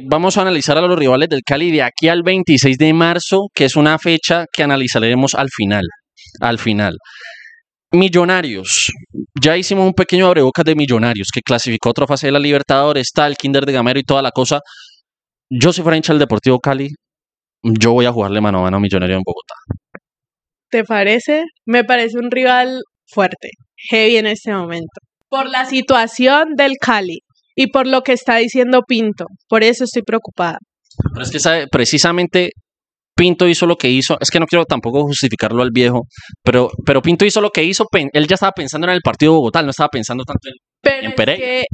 vamos 0.02 0.36
a 0.36 0.42
analizar 0.42 0.76
a 0.78 0.82
los 0.82 0.98
rivales 0.98 1.28
del 1.28 1.42
Cali 1.44 1.70
de 1.70 1.82
aquí 1.82 2.08
al 2.08 2.22
26 2.22 2.76
de 2.78 2.92
marzo, 2.92 3.48
que 3.54 3.64
es 3.64 3.76
una 3.76 3.98
fecha 3.98 4.46
que 4.52 4.62
analizaremos 4.62 5.34
al 5.34 5.48
final. 5.50 5.84
Al 6.40 6.58
final. 6.58 6.96
Millonarios. 7.92 8.90
Ya 9.40 9.56
hicimos 9.56 9.86
un 9.86 9.92
pequeño 9.92 10.26
abrebocas 10.26 10.64
de 10.64 10.74
Millonarios, 10.74 11.28
que 11.32 11.42
clasificó 11.42 11.90
otra 11.90 12.06
fase 12.06 12.28
de 12.28 12.32
la 12.32 12.38
Libertadores, 12.38 13.08
está 13.08 13.26
el 13.26 13.36
Kinder 13.36 13.66
de 13.66 13.72
Gamero 13.72 14.00
y 14.00 14.04
toda 14.04 14.22
la 14.22 14.30
cosa. 14.30 14.60
Yo 15.50 15.72
si 15.72 15.82
fuera 15.82 16.00
del 16.00 16.18
Deportivo 16.18 16.58
Cali, 16.58 16.88
yo 17.62 17.92
voy 17.92 18.06
a 18.06 18.12
jugarle 18.12 18.40
mano 18.40 18.60
a 18.60 18.62
mano 18.62 18.78
a 18.78 18.80
Millonario 18.80 19.16
en 19.16 19.22
Bogotá. 19.22 19.54
¿Te 20.70 20.84
parece? 20.84 21.44
Me 21.66 21.84
parece 21.84 22.18
un 22.18 22.30
rival 22.30 22.80
fuerte, 23.06 23.50
heavy 23.90 24.16
en 24.16 24.26
este 24.26 24.52
momento. 24.52 25.00
Por 25.28 25.50
la 25.50 25.66
situación 25.66 26.54
del 26.56 26.76
Cali 26.80 27.18
y 27.54 27.70
por 27.70 27.86
lo 27.86 28.02
que 28.02 28.12
está 28.12 28.36
diciendo 28.36 28.82
Pinto. 28.86 29.26
Por 29.48 29.62
eso 29.62 29.84
estoy 29.84 30.02
preocupada. 30.02 30.58
Pero 31.12 31.24
es 31.24 31.30
que 31.30 31.40
sabe, 31.40 31.66
precisamente 31.70 32.50
Pinto 33.14 33.46
hizo 33.46 33.66
lo 33.66 33.76
que 33.76 33.90
hizo, 33.90 34.16
es 34.20 34.30
que 34.30 34.40
no 34.40 34.46
quiero 34.46 34.64
tampoco 34.64 35.02
justificarlo 35.02 35.62
al 35.62 35.70
viejo, 35.70 36.06
pero, 36.42 36.70
pero 36.84 37.02
Pinto 37.02 37.24
hizo 37.26 37.40
lo 37.40 37.50
que 37.50 37.62
hizo, 37.62 37.86
él 37.92 38.26
ya 38.26 38.34
estaba 38.34 38.52
pensando 38.52 38.86
en 38.86 38.94
el 38.94 39.02
partido 39.02 39.32
de 39.32 39.36
Bogotá, 39.36 39.62
no 39.62 39.70
estaba 39.70 39.88
pensando 39.90 40.24
tanto 40.24 40.48
en... 40.48 40.54
Pero 40.80 41.04
en 41.04 41.10
es 41.10 41.14
Pereira. 41.14 41.44
que 41.44 41.64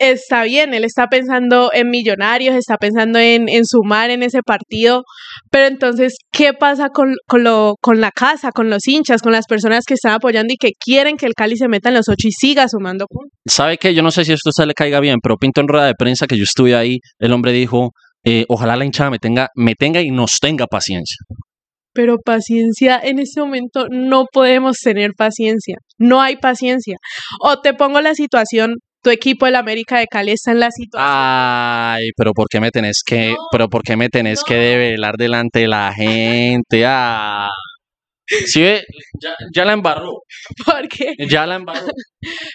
está 0.00 0.44
bien, 0.44 0.72
él 0.72 0.84
está 0.84 1.08
pensando 1.08 1.70
en 1.72 1.90
millonarios, 1.90 2.56
está 2.56 2.76
pensando 2.78 3.18
en, 3.18 3.48
en 3.48 3.64
sumar 3.66 4.10
en 4.10 4.22
ese 4.22 4.40
partido, 4.42 5.02
pero 5.50 5.66
entonces, 5.66 6.16
¿qué 6.32 6.52
pasa 6.54 6.88
con, 6.88 7.12
con, 7.26 7.44
lo, 7.44 7.74
con 7.80 8.00
la 8.00 8.10
casa, 8.10 8.50
con 8.50 8.70
los 8.70 8.88
hinchas, 8.88 9.20
con 9.20 9.32
las 9.32 9.44
personas 9.46 9.84
que 9.86 9.94
están 9.94 10.12
apoyando 10.12 10.54
y 10.54 10.56
que 10.56 10.70
quieren 10.82 11.16
que 11.16 11.26
el 11.26 11.34
Cali 11.34 11.56
se 11.56 11.68
meta 11.68 11.90
en 11.90 11.96
los 11.96 12.08
ocho 12.08 12.28
y 12.28 12.32
siga 12.32 12.66
sumando 12.68 13.04
puntos? 13.08 13.32
¿Sabe 13.46 13.76
que 13.76 13.94
Yo 13.94 14.02
no 14.02 14.10
sé 14.10 14.24
si 14.24 14.32
esto 14.32 14.48
a 14.48 14.50
usted 14.50 14.64
le 14.64 14.74
caiga 14.74 15.00
bien, 15.00 15.18
pero 15.22 15.36
Pinto 15.36 15.60
en 15.60 15.68
rueda 15.68 15.86
de 15.86 15.94
prensa 15.94 16.26
que 16.26 16.36
yo 16.36 16.44
estuve 16.44 16.74
ahí, 16.74 16.98
el 17.18 17.32
hombre 17.32 17.52
dijo, 17.52 17.90
eh, 18.24 18.44
ojalá 18.48 18.76
la 18.76 18.86
hinchada 18.86 19.10
me 19.10 19.18
tenga, 19.18 19.48
me 19.54 19.74
tenga 19.74 20.00
y 20.00 20.10
nos 20.10 20.38
tenga 20.40 20.66
paciencia. 20.66 21.18
Pero 21.92 22.16
paciencia, 22.24 23.00
en 23.02 23.18
este 23.18 23.40
momento 23.40 23.86
no 23.90 24.24
podemos 24.32 24.78
tener 24.78 25.10
paciencia, 25.16 25.76
no 25.98 26.22
hay 26.22 26.36
paciencia. 26.36 26.96
O 27.40 27.60
te 27.60 27.74
pongo 27.74 28.00
la 28.00 28.14
situación, 28.14 28.76
tu 29.02 29.10
equipo 29.10 29.46
del 29.46 29.56
América 29.56 29.98
de 29.98 30.06
Cali 30.06 30.32
está 30.32 30.52
en 30.52 30.60
la 30.60 30.70
situación. 30.70 31.08
Ay, 31.10 32.10
pero 32.16 32.32
¿por 32.32 32.46
qué 32.50 32.60
me 32.60 32.70
tenés 32.70 33.02
que, 33.04 33.30
No, 33.30 33.36
pero 33.50 33.68
por 33.68 33.82
qué 33.82 33.96
me 33.96 34.08
tenés 34.08 34.42
que 34.44 34.54
develar 34.54 35.14
delante 35.16 35.60
de 35.60 35.68
la 35.68 35.92
gente? 35.94 36.84
Ah. 36.86 37.48
Sí, 38.46 38.62
ve, 38.62 38.82
ya, 39.20 39.34
ya 39.52 39.64
la 39.64 39.72
embarró, 39.72 40.12
porque, 40.64 41.14
ya 41.28 41.46
la 41.46 41.56
embarró. 41.56 41.88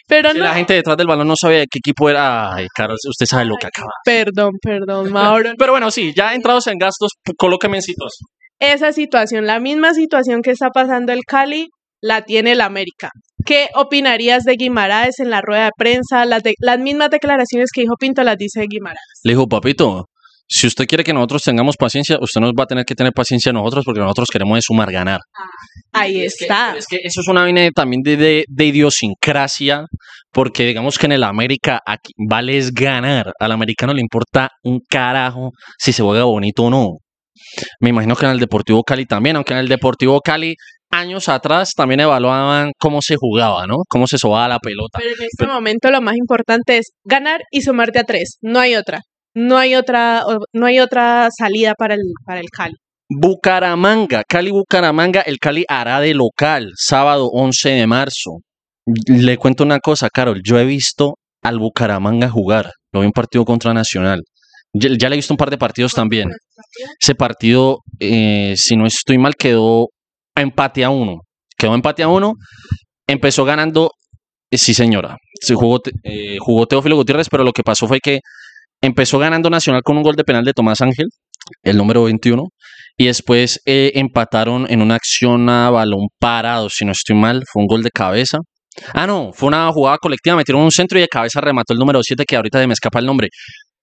pero 0.08 0.32
Si 0.32 0.38
no, 0.38 0.46
la 0.46 0.54
gente 0.54 0.74
detrás 0.74 0.96
del 0.96 1.08
balón 1.08 1.28
no 1.28 1.34
sabía 1.36 1.60
de 1.60 1.68
qué 1.70 1.80
equipo 1.80 2.10
era. 2.10 2.54
Ay, 2.56 2.68
Carlos, 2.74 3.00
usted 3.10 3.26
sabe 3.26 3.44
lo 3.44 3.56
que 3.60 3.68
acaba. 3.68 3.90
perdón, 4.06 4.52
perdón, 4.62 5.12
Mauro. 5.12 5.52
Pero 5.60 5.74
bueno, 5.74 5.92
sí, 5.92 6.14
ya 6.16 6.34
entrados 6.34 6.68
en 6.68 6.78
gastos, 6.78 7.12
colóqueme 7.38 7.78
en 7.78 7.82
situación. 7.84 8.28
esa 8.60 8.94
situación, 8.94 9.46
la 9.46 9.60
misma 9.60 9.94
situación 9.94 10.42
que 10.42 10.52
está 10.52 10.70
pasando 10.70 11.12
el 11.12 11.24
Cali, 11.28 11.68
la 12.02 12.22
tiene 12.22 12.54
el 12.54 12.62
América. 12.62 13.10
¿Qué 13.46 13.68
opinarías 13.76 14.44
de 14.44 14.56
Guimaraes 14.58 15.20
en 15.20 15.30
la 15.30 15.42
rueda 15.42 15.66
de 15.66 15.72
prensa? 15.78 16.26
Las, 16.26 16.44
de- 16.44 16.56
las 16.60 16.80
mismas 16.80 17.10
declaraciones 17.10 17.70
que 17.74 17.82
dijo 17.82 17.94
Pinto 18.00 18.24
las 18.24 18.38
dice 18.38 18.66
Guimaraes. 18.68 19.00
Le 19.24 19.34
dijo, 19.34 19.48
papito, 19.48 20.06
si 20.48 20.68
usted 20.68 20.86
quiere 20.86 21.04
que 21.04 21.14
nosotros 21.14 21.44
tengamos 21.44 21.76
paciencia, 21.78 22.18
usted 22.22 22.42
nos 22.42 22.52
va 22.52 22.64
a 22.64 22.68
tener 22.68 22.86
que 22.86 22.96
tener 22.96 23.14
paciencia 23.14 23.50
a 23.52 23.54
nosotros 23.54 23.84
porque 23.86 24.00
nosotros 24.02 24.28
queremos 24.32 24.58
de 24.58 24.62
sumar 24.62 24.92
ganar. 24.92 25.20
Ahí 25.94 26.22
Es 26.22 26.36
que- 26.38 26.46
está. 26.46 26.76
es 26.78 26.86
que 26.88 26.98
eso 27.04 27.22
es 27.22 27.28
una 27.28 27.42
vaina 27.42 27.62
de- 27.62 27.72
también 27.72 28.02
de, 28.04 28.18
de, 28.18 28.46
de 28.48 28.66
idiosincrasia, 28.66 29.86
porque 30.32 30.66
digamos 30.66 30.98
que 30.98 31.06
en 31.06 31.14
el 31.14 31.24
América 31.24 31.80
aquí 31.86 32.12
vale 32.30 32.58
es 32.58 32.72
ganar. 32.74 33.32
Al 33.40 33.52
americano 33.52 33.94
le 33.94 34.02
importa 34.02 34.50
un 34.64 34.80
carajo 34.90 35.52
si 35.80 35.94
se 35.94 36.04
juega 36.04 36.24
bonito 36.26 36.64
o 36.64 36.70
no. 36.70 36.90
Me 37.80 37.90
imagino 37.90 38.16
que 38.16 38.26
en 38.26 38.32
el 38.32 38.40
Deportivo 38.40 38.82
Cali 38.84 39.06
también, 39.06 39.36
aunque 39.36 39.54
en 39.54 39.60
el 39.60 39.68
Deportivo 39.68 40.20
Cali 40.22 40.56
años 40.96 41.30
atrás 41.30 41.74
también 41.76 42.00
evaluaban 42.00 42.72
cómo 42.80 43.02
se 43.02 43.16
jugaba, 43.18 43.68
¿no? 43.68 43.78
Cómo 43.88 44.08
se 44.08 44.18
sobaba 44.18 44.48
la 44.48 44.60
pelota. 44.60 45.00
Pero 45.00 45.16
en 45.16 45.28
este 45.32 45.48
momento 45.48 45.92
lo 45.92 46.02
más 46.02 46.16
importante 46.16 46.78
es 46.78 46.92
ganar 47.04 47.42
y 47.52 47.62
sumarte 47.62 48.00
a 48.00 48.04
tres. 48.04 48.38
No 48.42 48.60
hay 48.60 48.76
otra. 48.76 49.02
No 49.34 49.58
hay 49.58 49.76
otra, 49.76 50.24
no 50.54 50.66
hay 50.66 50.80
otra 50.80 51.28
salida 51.38 51.74
para 51.78 51.96
el, 51.96 52.02
para 52.26 52.40
el 52.40 52.50
Cali. 52.50 52.76
Bucaramanga, 53.10 54.24
Cali 54.28 54.50
Bucaramanga, 54.50 55.22
el 55.22 55.38
Cali 55.38 55.66
hará 55.68 56.00
de 56.00 56.14
local, 56.14 56.72
sábado 56.76 57.30
11 57.32 57.70
de 57.70 57.88
marzo. 57.88 58.40
Le 59.08 59.38
cuento 59.38 59.64
una 59.64 59.80
cosa, 59.80 60.10
Carol, 60.10 60.42
yo 60.44 60.58
he 60.58 60.66
visto 60.66 61.16
al 61.44 61.60
Bucaramanga 61.60 62.30
jugar, 62.30 62.72
lo 62.94 63.02
vi 63.02 63.08
en 63.08 63.12
partido 63.12 63.44
contra 63.46 63.74
Nacional. 63.74 64.22
Ya, 64.74 64.90
ya 64.98 65.10
le 65.10 65.16
he 65.16 65.18
visto 65.18 65.34
un 65.34 65.38
par 65.38 65.50
de 65.50 65.58
partidos 65.58 65.92
también. 65.92 66.30
Ese 67.00 67.14
partido, 67.14 67.80
eh, 68.00 68.54
si 68.56 68.76
no 68.76 68.86
estoy 68.86 69.18
mal, 69.18 69.36
quedó 69.36 69.90
empate 70.36 70.84
a 70.84 70.90
uno. 70.90 71.22
Quedó 71.58 71.74
empate 71.74 72.04
a 72.04 72.08
uno, 72.08 72.34
empezó 73.08 73.46
ganando, 73.46 73.92
eh, 74.52 74.58
sí 74.58 74.74
señora, 74.74 75.18
se 75.42 75.56
jugó, 75.56 75.80
eh, 76.04 76.38
jugó 76.40 76.66
Teófilo 76.66 76.96
Gutiérrez, 76.98 77.30
pero 77.30 77.44
lo 77.44 77.54
que 77.54 77.64
pasó 77.64 77.88
fue 77.88 78.00
que 78.00 78.20
empezó 78.82 79.20
ganando 79.20 79.50
Nacional 79.50 79.82
con 79.84 79.98
un 79.98 80.04
gol 80.04 80.16
de 80.16 80.24
penal 80.24 80.44
de 80.44 80.54
Tomás 80.54 80.82
Ángel, 80.82 81.08
el 81.64 81.78
número 81.78 82.04
21, 82.04 82.44
y 82.98 83.06
después 83.06 83.62
eh, 83.66 83.92
empataron 83.96 84.66
en 84.70 84.82
una 84.82 84.96
acción 84.96 85.50
a 85.50 85.70
balón 85.70 86.08
parado, 86.20 86.70
si 86.70 86.86
no 86.86 86.92
estoy 86.92 87.16
mal, 87.16 87.44
fue 87.52 87.62
un 87.64 87.68
gol 87.68 87.84
de 87.84 87.92
cabeza. 87.92 88.40
Ah, 88.94 89.08
no, 89.08 89.32
fue 89.34 89.48
una 89.48 89.72
jugada 89.72 89.98
colectiva, 89.98 90.36
metieron 90.36 90.64
un 90.64 90.72
centro 90.72 90.98
y 90.98 91.02
de 91.02 91.08
cabeza 91.08 91.40
remató 91.40 91.74
el 91.74 91.80
número 91.80 92.02
7, 92.04 92.26
que 92.28 92.36
ahorita 92.36 92.60
se 92.60 92.68
me 92.68 92.74
escapa 92.74 93.00
el 93.00 93.06
nombre. 93.06 93.30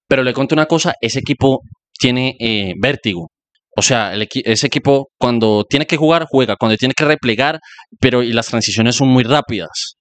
Pero 0.06 0.22
le 0.22 0.34
cuento 0.34 0.54
una 0.54 0.66
cosa, 0.66 0.92
ese 1.00 1.20
equipo 1.20 1.60
tiene 1.98 2.36
eh, 2.38 2.74
vértigo. 2.78 3.28
O 3.76 3.82
sea, 3.82 4.12
el 4.12 4.28
ese 4.32 4.66
equipo 4.66 5.08
cuando 5.18 5.64
tiene 5.64 5.86
que 5.86 5.96
jugar, 5.96 6.26
juega, 6.28 6.56
cuando 6.56 6.76
tiene 6.76 6.94
que 6.94 7.04
replegar, 7.04 7.58
pero 8.00 8.22
y 8.22 8.32
las 8.32 8.46
transiciones 8.46 8.96
son 8.96 9.08
muy 9.08 9.24
rápidas. 9.24 9.96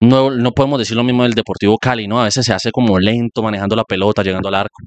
No, 0.00 0.32
no 0.32 0.50
podemos 0.50 0.80
decir 0.80 0.96
lo 0.96 1.04
mismo 1.04 1.22
del 1.22 1.34
Deportivo 1.34 1.78
Cali, 1.78 2.08
¿no? 2.08 2.20
A 2.20 2.24
veces 2.24 2.44
se 2.44 2.52
hace 2.52 2.72
como 2.72 2.98
lento 2.98 3.40
manejando 3.40 3.76
la 3.76 3.84
pelota, 3.84 4.24
llegando 4.24 4.48
al 4.48 4.56
arco. 4.56 4.82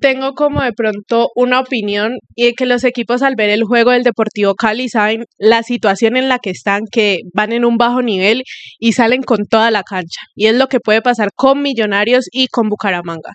Tengo 0.00 0.32
como 0.34 0.60
de 0.60 0.72
pronto 0.72 1.28
una 1.36 1.60
opinión 1.60 2.14
y 2.34 2.52
que 2.54 2.66
los 2.66 2.82
equipos 2.82 3.22
al 3.22 3.36
ver 3.36 3.50
el 3.50 3.62
juego 3.62 3.92
del 3.92 4.02
Deportivo 4.02 4.56
Cali 4.56 4.88
saben 4.88 5.24
la 5.38 5.62
situación 5.62 6.16
en 6.16 6.28
la 6.28 6.40
que 6.40 6.50
están, 6.50 6.82
que 6.90 7.18
van 7.32 7.52
en 7.52 7.64
un 7.64 7.76
bajo 7.76 8.02
nivel 8.02 8.42
y 8.80 8.94
salen 8.94 9.22
con 9.22 9.46
toda 9.48 9.70
la 9.70 9.84
cancha. 9.84 10.22
Y 10.34 10.46
es 10.46 10.56
lo 10.56 10.66
que 10.66 10.80
puede 10.80 11.00
pasar 11.00 11.28
con 11.32 11.62
Millonarios 11.62 12.24
y 12.32 12.48
con 12.48 12.68
Bucaramanga 12.68 13.34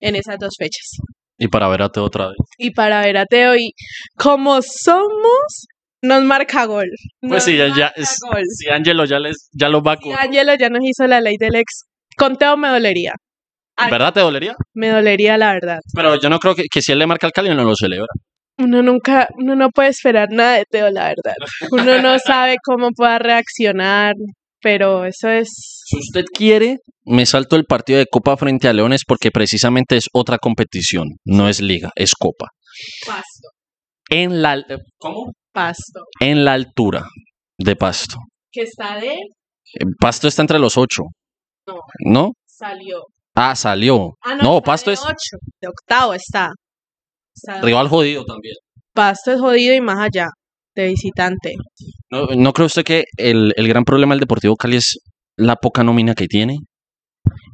en 0.00 0.16
esas 0.16 0.38
dos 0.40 0.54
fechas. 0.58 0.96
Y 1.44 1.48
para 1.48 1.68
verate 1.68 1.98
otra 1.98 2.26
vez. 2.28 2.36
Y 2.58 2.70
para 2.70 3.00
ver 3.00 3.16
a 3.16 3.26
Teo 3.26 3.56
y 3.56 3.72
como 4.16 4.60
somos, 4.62 5.66
nos 6.02 6.22
marca 6.22 6.64
gol. 6.66 6.88
Pues 7.20 7.42
sí, 7.44 7.56
ya, 7.56 7.66
ya, 7.76 7.92
es- 7.96 8.16
si 8.58 8.68
Angelo 8.70 9.04
ya 9.04 9.18
les, 9.18 9.48
ya 9.52 9.68
los 9.68 9.82
va 9.82 9.92
a 9.92 9.94
Y 9.94 9.98
cu- 9.98 10.14
Ángelo 10.18 10.54
ya 10.54 10.68
nos 10.68 10.80
hizo 10.84 11.06
la 11.06 11.20
ley 11.20 11.34
del 11.38 11.56
ex. 11.56 11.84
Con 12.16 12.36
Teo 12.36 12.56
me 12.56 12.68
dolería. 12.68 13.12
Ay. 13.76 13.90
¿Verdad 13.90 14.12
te 14.12 14.20
dolería? 14.20 14.54
Me 14.74 14.90
dolería 14.90 15.36
la 15.36 15.52
verdad. 15.54 15.78
Pero 15.94 16.20
yo 16.20 16.28
no 16.28 16.38
creo 16.38 16.54
que, 16.54 16.64
que 16.70 16.80
si 16.82 16.92
él 16.92 16.98
le 17.00 17.06
marca 17.06 17.26
al 17.26 17.32
Cali 17.32 17.48
no 17.54 17.64
lo 17.64 17.74
celebra. 17.74 18.06
Uno 18.58 18.82
nunca, 18.82 19.26
uno 19.38 19.56
no 19.56 19.70
puede 19.70 19.88
esperar 19.88 20.28
nada 20.30 20.58
de 20.58 20.64
Teo, 20.70 20.90
la 20.90 21.08
verdad. 21.08 21.34
Uno 21.72 22.00
no 22.02 22.16
sabe 22.24 22.56
cómo 22.62 22.90
pueda 22.94 23.18
reaccionar, 23.18 24.12
pero 24.60 25.04
eso 25.06 25.28
es 25.28 25.81
Si 25.92 25.98
usted 25.98 26.24
quiere, 26.32 26.78
me 27.04 27.26
salto 27.26 27.56
el 27.56 27.64
partido 27.64 27.98
de 27.98 28.06
Copa 28.10 28.36
frente 28.36 28.66
a 28.68 28.72
Leones 28.72 29.02
porque 29.06 29.30
precisamente 29.30 29.96
es 29.96 30.06
otra 30.12 30.38
competición, 30.38 31.08
no 31.24 31.48
es 31.48 31.60
liga, 31.60 31.90
es 31.96 32.14
Copa. 32.14 32.46
pasto, 33.06 33.48
En 34.10 34.40
la, 34.42 34.62
¿cómo? 34.98 35.32
pasto. 35.52 36.00
En 36.20 36.44
la 36.44 36.54
altura 36.54 37.04
de 37.58 37.76
Pasto. 37.76 38.16
Que 38.50 38.62
está 38.62 38.98
de, 38.98 39.12
Eh, 39.12 39.84
Pasto 40.00 40.28
está 40.28 40.42
entre 40.42 40.58
los 40.58 40.76
ocho, 40.76 41.02
no, 41.66 41.76
¿no? 42.06 42.32
salió. 42.46 43.02
Ah, 43.34 43.54
salió. 43.56 44.14
Ah, 44.22 44.34
No, 44.34 44.58
está 44.58 44.62
Pasto 44.64 44.90
de 44.90 44.94
es 44.94 45.00
ocho, 45.02 45.36
de 45.60 45.68
octavo 45.68 46.14
está. 46.14 46.50
Está 47.34 47.56
de- 47.56 47.62
rival 47.66 47.88
jodido 47.88 48.24
también. 48.24 48.54
Pasto 48.94 49.32
es 49.32 49.40
jodido 49.40 49.74
y 49.74 49.80
más 49.80 49.98
allá, 49.98 50.28
de 50.74 50.88
visitante. 50.88 51.54
¿No, 52.10 52.26
no 52.36 52.52
cree 52.52 52.66
usted 52.66 52.84
que 52.84 53.04
el, 53.16 53.52
el 53.56 53.68
gran 53.68 53.84
problema 53.84 54.14
del 54.14 54.20
Deportivo 54.20 54.56
Cali 54.56 54.76
es 54.76 54.98
la 55.36 55.56
poca 55.56 55.82
nómina 55.82 56.14
que 56.14 56.26
tiene? 56.26 56.58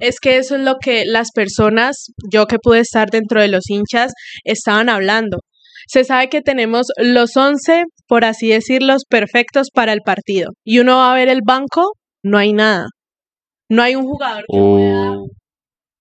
Es 0.01 0.19
que 0.21 0.39
eso 0.39 0.57
es 0.57 0.63
lo 0.63 0.77
que 0.81 1.05
las 1.07 1.29
personas, 1.35 2.07
yo 2.33 2.47
que 2.47 2.59
pude 2.59 2.81
estar 2.81 3.11
dentro 3.11 3.41
de 3.41 3.49
los 3.49 3.69
hinchas, 3.69 4.13
estaban 4.45 4.89
hablando. 4.89 5.39
Se 5.87 6.05
sabe 6.05 6.29
que 6.29 6.41
tenemos 6.43 6.87
los 6.99 7.37
11, 7.37 7.85
por 8.07 8.25
así 8.25 8.49
decirlos, 8.49 9.03
perfectos 9.09 9.69
para 9.73 9.93
el 9.93 10.01
partido. 10.05 10.51
Y 10.65 10.79
uno 10.81 10.97
va 10.97 11.13
a 11.13 11.15
ver 11.15 11.29
el 11.29 11.41
banco, 11.47 11.93
no 12.23 12.39
hay 12.39 12.53
nada. 12.53 12.87
No 13.71 13.83
hay 13.83 13.95
un 13.97 14.05
jugador 14.05 14.45
que 14.51 14.59
pueda... 14.59 15.13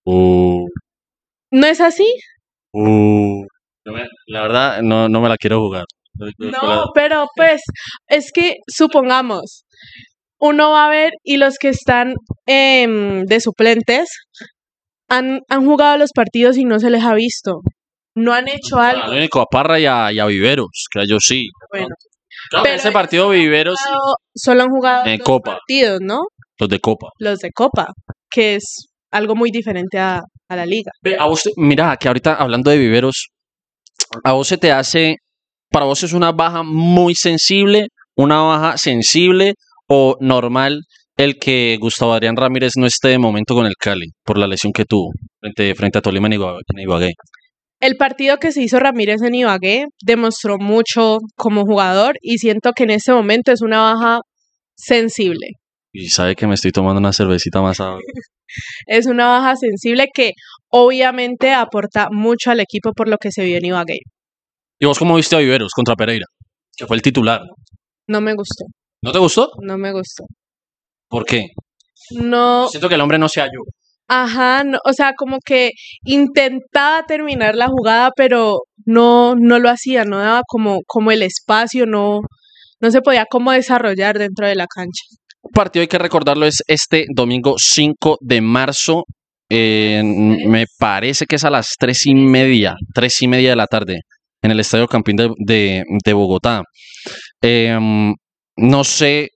Uh, 0.04 0.66
¿No 1.50 1.66
es 1.66 1.80
así? 1.80 2.06
uh. 2.72 3.44
No 3.84 3.92
me- 3.92 4.06
La 4.26 4.42
verdad, 4.42 4.82
no, 4.82 5.08
no 5.08 5.20
me 5.20 5.28
la 5.28 5.36
quiero 5.36 5.60
jugar. 5.60 5.84
No, 6.38 6.86
pero 6.94 7.26
pues 7.36 7.60
es 8.08 8.32
que 8.32 8.56
supongamos, 8.66 9.64
uno 10.40 10.70
va 10.70 10.86
a 10.86 10.90
ver 10.90 11.12
y 11.24 11.36
los 11.36 11.56
que 11.58 11.68
están 11.68 12.14
em, 12.46 13.24
de 13.24 13.40
suplentes 13.40 14.08
han, 15.08 15.40
han 15.48 15.64
jugado 15.64 15.96
los 15.98 16.10
partidos 16.14 16.56
y 16.56 16.64
no 16.64 16.78
se 16.78 16.90
les 16.90 17.02
ha 17.04 17.14
visto. 17.14 17.60
No 18.14 18.32
han 18.34 18.48
hecho 18.48 18.78
algo. 18.78 19.02
Al 19.04 19.16
único 19.18 19.40
a 19.40 19.46
Parra 19.46 19.78
y 19.78 19.86
a, 19.86 20.12
y 20.12 20.18
a 20.18 20.26
Viveros, 20.26 20.86
que 20.92 21.00
ellos 21.02 21.22
sí. 21.26 21.48
Bueno, 21.70 21.88
Claro, 22.50 22.64
pero 22.64 22.76
ese 22.76 22.92
partido 22.92 23.28
Viveros, 23.30 23.76
jugado- 23.78 24.16
solo 24.34 24.62
han 24.62 24.68
jugado 24.70 25.06
En 25.06 25.18
dos 25.18 25.24
Copa. 25.26 25.52
partidos, 25.56 26.00
¿no? 26.02 26.20
los 26.60 26.68
de 26.68 26.80
Copa. 26.80 27.08
Los 27.18 27.38
de 27.38 27.50
Copa, 27.52 27.86
que 28.30 28.56
es 28.56 28.88
algo 29.12 29.34
muy 29.36 29.50
diferente 29.50 29.98
a, 29.98 30.20
a 30.48 30.56
la 30.56 30.66
liga. 30.66 30.90
A 31.18 31.26
vos, 31.26 31.42
mira, 31.56 31.96
que 31.96 32.08
ahorita 32.08 32.34
hablando 32.34 32.70
de 32.70 32.78
Viveros, 32.78 33.28
a 34.24 34.32
vos 34.32 34.48
se 34.48 34.56
te 34.58 34.72
hace, 34.72 35.16
para 35.70 35.84
vos 35.86 36.02
es 36.02 36.12
una 36.12 36.32
baja 36.32 36.62
muy 36.64 37.14
sensible, 37.14 37.88
una 38.16 38.40
baja 38.42 38.76
sensible 38.78 39.54
o 39.88 40.16
normal 40.20 40.82
el 41.16 41.38
que 41.38 41.76
Gustavo 41.80 42.12
Adrián 42.12 42.36
Ramírez 42.36 42.72
no 42.76 42.86
esté 42.86 43.08
de 43.08 43.18
momento 43.18 43.54
con 43.54 43.66
el 43.66 43.74
Cali 43.76 44.12
por 44.24 44.38
la 44.38 44.46
lesión 44.46 44.72
que 44.72 44.84
tuvo 44.84 45.10
frente, 45.40 45.74
frente 45.74 45.98
a 45.98 46.00
Tolima 46.00 46.28
en 46.28 46.34
Ibagué. 46.78 47.10
El 47.80 47.96
partido 47.96 48.38
que 48.38 48.52
se 48.52 48.62
hizo 48.62 48.78
Ramírez 48.78 49.22
en 49.22 49.34
Ibagué 49.34 49.86
demostró 50.04 50.58
mucho 50.58 51.18
como 51.36 51.62
jugador 51.62 52.16
y 52.20 52.38
siento 52.38 52.72
que 52.72 52.84
en 52.84 52.90
este 52.90 53.12
momento 53.12 53.52
es 53.52 53.62
una 53.62 53.80
baja 53.80 54.20
sensible. 54.76 55.46
Y 55.92 56.08
sabe 56.08 56.36
que 56.36 56.46
me 56.46 56.54
estoy 56.54 56.70
tomando 56.70 57.00
una 57.00 57.12
cervecita 57.12 57.60
más 57.60 57.80
ahora. 57.80 58.00
Es 58.86 59.04
una 59.06 59.26
baja 59.26 59.56
sensible 59.56 60.06
que 60.12 60.30
obviamente 60.70 61.52
aporta 61.52 62.08
mucho 62.10 62.50
al 62.50 62.60
equipo 62.60 62.92
por 62.94 63.06
lo 63.06 63.18
que 63.18 63.30
se 63.30 63.44
vio 63.44 63.58
en 63.58 63.66
Ibagué. 63.66 63.98
¿Y 64.80 64.86
vos 64.86 64.98
cómo 64.98 65.16
viste 65.16 65.36
a 65.36 65.40
Viveros 65.40 65.72
contra 65.74 65.96
Pereira? 65.96 66.24
Que 66.74 66.86
fue 66.86 66.96
el 66.96 67.02
titular. 67.02 67.42
No 68.06 68.22
me 68.22 68.32
gustó, 68.32 68.64
¿No 69.02 69.12
te 69.12 69.18
gustó? 69.18 69.50
no 69.62 69.78
me 69.78 69.92
gustó. 69.92 70.24
¿Por 71.08 71.24
qué? 71.24 71.46
No, 72.10 72.68
Siento 72.68 72.88
que 72.88 72.94
el 72.96 73.00
hombre 73.00 73.18
no 73.18 73.28
se 73.28 73.40
halló. 73.40 73.60
ajá, 74.08 74.64
no, 74.64 74.78
o 74.84 74.92
sea, 74.92 75.12
como 75.16 75.38
que 75.44 75.70
intentaba 76.04 77.04
terminar 77.06 77.54
la 77.54 77.68
jugada, 77.68 78.10
pero 78.16 78.60
no, 78.86 79.34
no 79.36 79.58
lo 79.58 79.68
hacía, 79.70 80.04
no 80.04 80.18
daba 80.18 80.42
como, 80.46 80.80
como 80.86 81.10
el 81.12 81.22
espacio, 81.22 81.86
no, 81.86 82.20
no 82.80 82.90
se 82.90 83.00
podía 83.02 83.26
como 83.30 83.52
desarrollar 83.52 84.18
dentro 84.18 84.46
de 84.46 84.54
la 84.54 84.66
cancha. 84.66 85.02
Un 85.42 85.50
partido, 85.52 85.82
hay 85.82 85.88
que 85.88 85.98
recordarlo, 85.98 86.46
es 86.46 86.62
este 86.66 87.04
domingo 87.14 87.54
5 87.58 88.16
de 88.20 88.40
marzo. 88.40 89.04
Eh, 89.50 90.02
me 90.04 90.66
parece 90.78 91.24
que 91.26 91.36
es 91.36 91.44
a 91.44 91.50
las 91.50 91.74
tres 91.78 92.04
y 92.06 92.14
media, 92.14 92.74
tres 92.94 93.22
y 93.22 93.28
media 93.28 93.50
de 93.50 93.56
la 93.56 93.66
tarde, 93.66 94.00
en 94.42 94.50
el 94.50 94.60
Estadio 94.60 94.86
Campín 94.88 95.16
de, 95.16 95.30
de- 95.38 95.84
de 96.04 96.12
Bogotá. 96.12 96.62
Em, 97.40 98.12
no 98.58 98.84
sé 98.84 99.30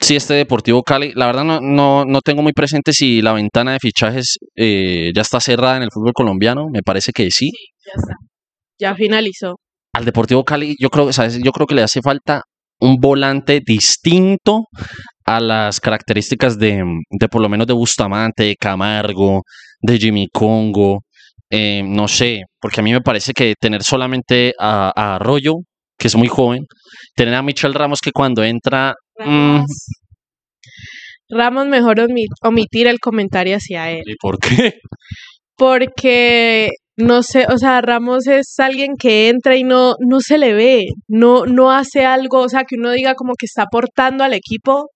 si 0.00 0.14
este 0.14 0.34
Deportivo 0.34 0.82
Cali, 0.82 1.12
la 1.14 1.26
verdad 1.26 1.44
no, 1.44 1.60
no, 1.60 2.04
no 2.04 2.20
tengo 2.20 2.42
muy 2.42 2.52
presente 2.52 2.92
si 2.92 3.20
la 3.20 3.32
ventana 3.32 3.72
de 3.72 3.78
fichajes 3.80 4.38
eh, 4.54 5.10
ya 5.14 5.22
está 5.22 5.40
cerrada 5.40 5.78
en 5.78 5.82
el 5.84 5.90
fútbol 5.92 6.12
colombiano, 6.12 6.66
me 6.70 6.82
parece 6.82 7.12
que 7.12 7.30
sí. 7.30 7.50
Ya 7.84 7.92
está. 7.96 8.14
Ya 8.78 8.94
finalizó. 8.94 9.56
Al 9.92 10.04
Deportivo 10.04 10.44
Cali, 10.44 10.76
yo 10.78 10.90
creo, 10.90 11.12
¿sabes? 11.12 11.40
yo 11.42 11.50
creo 11.50 11.66
que 11.66 11.74
le 11.74 11.82
hace 11.82 12.00
falta 12.00 12.42
un 12.80 12.96
volante 13.00 13.60
distinto 13.64 14.66
a 15.24 15.40
las 15.40 15.80
características 15.80 16.58
de, 16.58 16.84
de 17.10 17.28
por 17.28 17.42
lo 17.42 17.48
menos 17.48 17.66
de 17.66 17.72
Bustamante, 17.72 18.44
de 18.44 18.56
Camargo, 18.56 19.42
de 19.80 19.98
Jimmy 19.98 20.28
Congo, 20.32 21.00
eh, 21.50 21.82
no 21.84 22.06
sé, 22.06 22.42
porque 22.60 22.80
a 22.80 22.84
mí 22.84 22.92
me 22.92 23.00
parece 23.00 23.32
que 23.32 23.54
tener 23.58 23.82
solamente 23.82 24.52
a, 24.60 24.92
a 24.94 25.16
Arroyo, 25.16 25.54
que 25.98 26.06
es 26.08 26.16
muy 26.16 26.28
joven, 26.28 26.64
tener 27.16 27.34
a 27.34 27.42
Michel 27.42 27.74
Ramos 27.74 28.00
que 28.00 28.12
cuando 28.12 28.42
entra, 28.44 28.94
mm, 29.18 29.60
Ramos, 31.30 31.66
mejor 31.66 31.98
omi- 31.98 32.26
omitir 32.42 32.86
el 32.86 32.98
comentario 33.00 33.56
hacia 33.56 33.90
él. 33.90 34.02
¿y 34.06 34.14
por 34.16 34.38
qué? 34.38 34.74
porque 35.56 36.70
no 36.96 37.22
sé, 37.22 37.46
o 37.52 37.58
sea, 37.58 37.80
Ramos 37.80 38.26
es 38.26 38.54
alguien 38.58 38.92
que 38.98 39.28
entra 39.28 39.56
y 39.56 39.64
no, 39.64 39.94
no 40.00 40.20
se 40.20 40.38
le 40.38 40.52
ve, 40.54 40.86
no, 41.08 41.44
no 41.46 41.70
hace 41.70 42.04
algo, 42.04 42.40
o 42.40 42.48
sea, 42.48 42.64
que 42.64 42.76
uno 42.78 42.92
diga 42.92 43.14
como 43.14 43.34
que 43.38 43.46
está 43.46 43.62
aportando 43.64 44.24
al 44.24 44.34
equipo. 44.34 44.86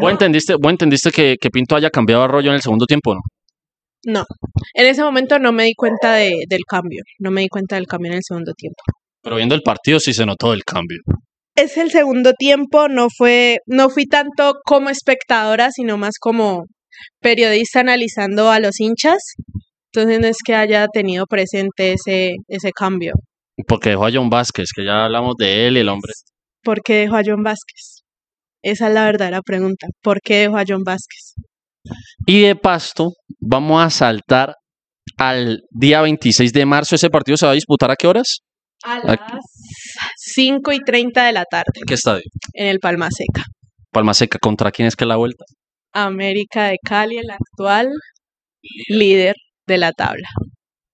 ¿Vos 0.00 0.10
entendiste, 0.10 0.54
vos 0.60 0.70
entendiste 0.70 1.10
que, 1.10 1.36
que 1.40 1.50
Pinto 1.50 1.76
haya 1.76 1.90
cambiado 1.90 2.22
a 2.22 2.24
Arroyo 2.26 2.48
en 2.50 2.56
el 2.56 2.62
segundo 2.62 2.84
tiempo, 2.86 3.14
no? 3.14 3.20
No, 4.08 4.24
en 4.74 4.86
ese 4.86 5.02
momento 5.02 5.38
no 5.38 5.52
me 5.52 5.64
di 5.64 5.74
cuenta 5.74 6.14
de, 6.14 6.30
del 6.48 6.60
cambio, 6.68 7.02
no 7.18 7.30
me 7.30 7.40
di 7.40 7.48
cuenta 7.48 7.76
del 7.76 7.86
cambio 7.86 8.10
en 8.12 8.18
el 8.18 8.22
segundo 8.22 8.52
tiempo. 8.52 8.82
Pero 9.26 9.38
viendo 9.38 9.56
el 9.56 9.62
partido 9.62 9.98
sí 9.98 10.14
se 10.14 10.24
notó 10.24 10.52
el 10.52 10.62
cambio. 10.62 10.98
Es 11.56 11.76
el 11.78 11.90
segundo 11.90 12.32
tiempo, 12.34 12.86
no 12.86 13.08
fue, 13.10 13.58
no 13.66 13.90
fui 13.90 14.06
tanto 14.06 14.54
como 14.64 14.88
espectadora, 14.88 15.72
sino 15.72 15.98
más 15.98 16.12
como 16.20 16.66
periodista 17.20 17.80
analizando 17.80 18.52
a 18.52 18.60
los 18.60 18.78
hinchas. 18.78 19.18
Entonces 19.92 20.20
no 20.20 20.28
es 20.28 20.36
que 20.46 20.54
haya 20.54 20.86
tenido 20.86 21.26
presente 21.26 21.94
ese, 21.94 22.34
ese 22.46 22.70
cambio. 22.70 23.14
Porque 23.66 23.90
dejó 23.90 24.06
a 24.06 24.12
John 24.12 24.30
Vázquez, 24.30 24.68
que 24.72 24.84
ya 24.84 25.06
hablamos 25.06 25.34
de 25.36 25.66
él 25.66 25.76
y 25.76 25.80
el 25.80 25.88
hombre. 25.88 26.12
¿Por 26.62 26.82
qué 26.82 26.98
dejó 26.98 27.16
a 27.16 27.22
John 27.26 27.42
Vázquez? 27.42 28.04
Esa 28.62 28.86
es 28.86 28.94
la 28.94 29.06
verdadera 29.06 29.42
pregunta. 29.42 29.88
¿Por 30.02 30.20
qué 30.20 30.42
dejó 30.42 30.56
a 30.56 30.64
John 30.64 30.84
Vázquez? 30.84 31.34
Y 32.28 32.42
de 32.42 32.54
pasto, 32.54 33.10
vamos 33.40 33.82
a 33.82 33.90
saltar 33.90 34.54
al 35.16 35.62
día 35.70 36.00
26 36.02 36.52
de 36.52 36.64
marzo. 36.64 36.94
¿Ese 36.94 37.10
partido 37.10 37.36
se 37.36 37.46
va 37.46 37.50
a 37.50 37.56
disputar 37.56 37.90
a 37.90 37.96
qué 37.96 38.06
horas? 38.06 38.42
A 38.86 38.98
las 39.00 39.18
5 40.16 40.72
y 40.72 40.78
30 40.80 41.24
de 41.26 41.32
la 41.32 41.44
tarde 41.44 41.72
¿En 41.74 41.86
qué 41.86 41.94
estadio? 41.94 42.22
en 42.54 42.68
el 42.68 42.78
Palma 42.78 43.08
Seca. 43.10 43.42
Palma 43.90 44.14
Seca. 44.14 44.38
¿Contra 44.38 44.70
quién 44.70 44.86
es 44.88 44.94
que 44.96 45.04
la 45.06 45.16
vuelta? 45.16 45.44
América 45.92 46.68
de 46.68 46.76
Cali, 46.82 47.18
el 47.18 47.30
actual 47.30 47.90
líder 48.88 49.34
de 49.66 49.78
la 49.78 49.92
tabla. 49.92 50.28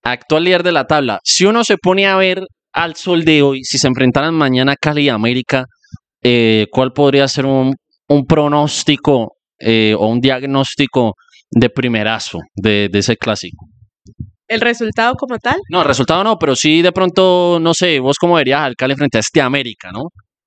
Actual 0.04 0.44
líder 0.44 0.62
de 0.62 0.72
la 0.72 0.86
tabla. 0.86 1.20
Si 1.24 1.44
uno 1.44 1.64
se 1.64 1.76
pone 1.76 2.06
a 2.06 2.16
ver 2.16 2.42
al 2.72 2.96
sol 2.96 3.24
de 3.24 3.42
hoy, 3.42 3.64
si 3.64 3.78
se 3.78 3.88
enfrentaran 3.88 4.34
mañana 4.34 4.74
Cali 4.80 5.02
y 5.02 5.08
América, 5.08 5.66
eh, 6.22 6.66
¿cuál 6.70 6.92
podría 6.92 7.28
ser 7.28 7.46
un, 7.46 7.74
un 8.08 8.26
pronóstico 8.26 9.34
eh, 9.58 9.94
o 9.98 10.06
un 10.06 10.20
diagnóstico 10.20 11.14
de 11.50 11.68
primerazo 11.68 12.38
de, 12.54 12.88
de 12.90 12.98
ese 13.00 13.16
clásico? 13.16 13.66
¿El 14.52 14.60
resultado 14.60 15.14
como 15.14 15.38
tal? 15.38 15.56
No, 15.70 15.80
el 15.82 15.88
resultado 15.88 16.22
no, 16.24 16.36
pero 16.38 16.54
sí 16.56 16.82
de 16.82 16.92
pronto, 16.92 17.58
no 17.60 17.72
sé, 17.74 17.98
vos 18.00 18.16
cómo 18.20 18.34
verías 18.34 18.60
al 18.60 18.74
Cali 18.76 18.94
frente 18.94 19.18
a 19.18 19.20
este 19.20 19.40
América, 19.40 19.90
¿no? 19.92 20.02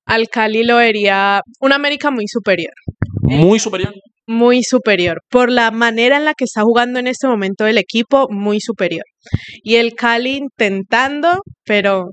Al 0.06 0.28
Cali 0.28 0.64
lo 0.64 0.78
vería 0.78 1.42
una 1.60 1.76
América 1.76 2.12
muy 2.12 2.28
superior, 2.28 2.74
Muy 3.22 3.60
superior. 3.60 3.94
muy 4.28 4.62
superior. 4.64 5.22
Por 5.30 5.52
la 5.52 5.72
manera 5.72 6.18
en 6.18 6.26
la 6.26 6.34
que 6.36 6.44
está 6.46 6.62
jugando 6.62 7.00
en 7.00 7.08
este 7.08 7.28
momento 7.28 7.66
el 7.66 7.78
equipo, 7.80 8.28
muy 8.30 8.60
superior. 8.60 9.04
Y 9.64 9.76
el 9.76 9.94
Cali 9.96 10.38
intentando, 10.38 11.40
pero 11.66 12.06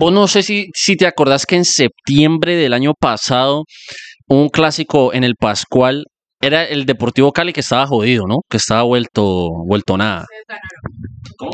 Vos 0.00 0.12
no 0.12 0.26
sé 0.26 0.42
si, 0.42 0.66
si 0.74 0.96
te 0.96 1.06
acordás 1.06 1.46
que 1.46 1.54
en 1.56 1.64
septiembre 1.64 2.56
del 2.56 2.72
año 2.72 2.94
pasado, 2.98 3.64
un 4.26 4.48
clásico 4.48 5.12
en 5.14 5.22
el 5.22 5.34
Pascual 5.36 6.04
era 6.40 6.64
el 6.64 6.84
Deportivo 6.86 7.32
Cali 7.32 7.52
que 7.52 7.60
estaba 7.60 7.86
jodido, 7.86 8.24
¿no? 8.26 8.38
Que 8.48 8.56
estaba 8.56 8.82
vuelto, 8.82 9.48
vuelto 9.66 9.96
nada. 9.96 10.24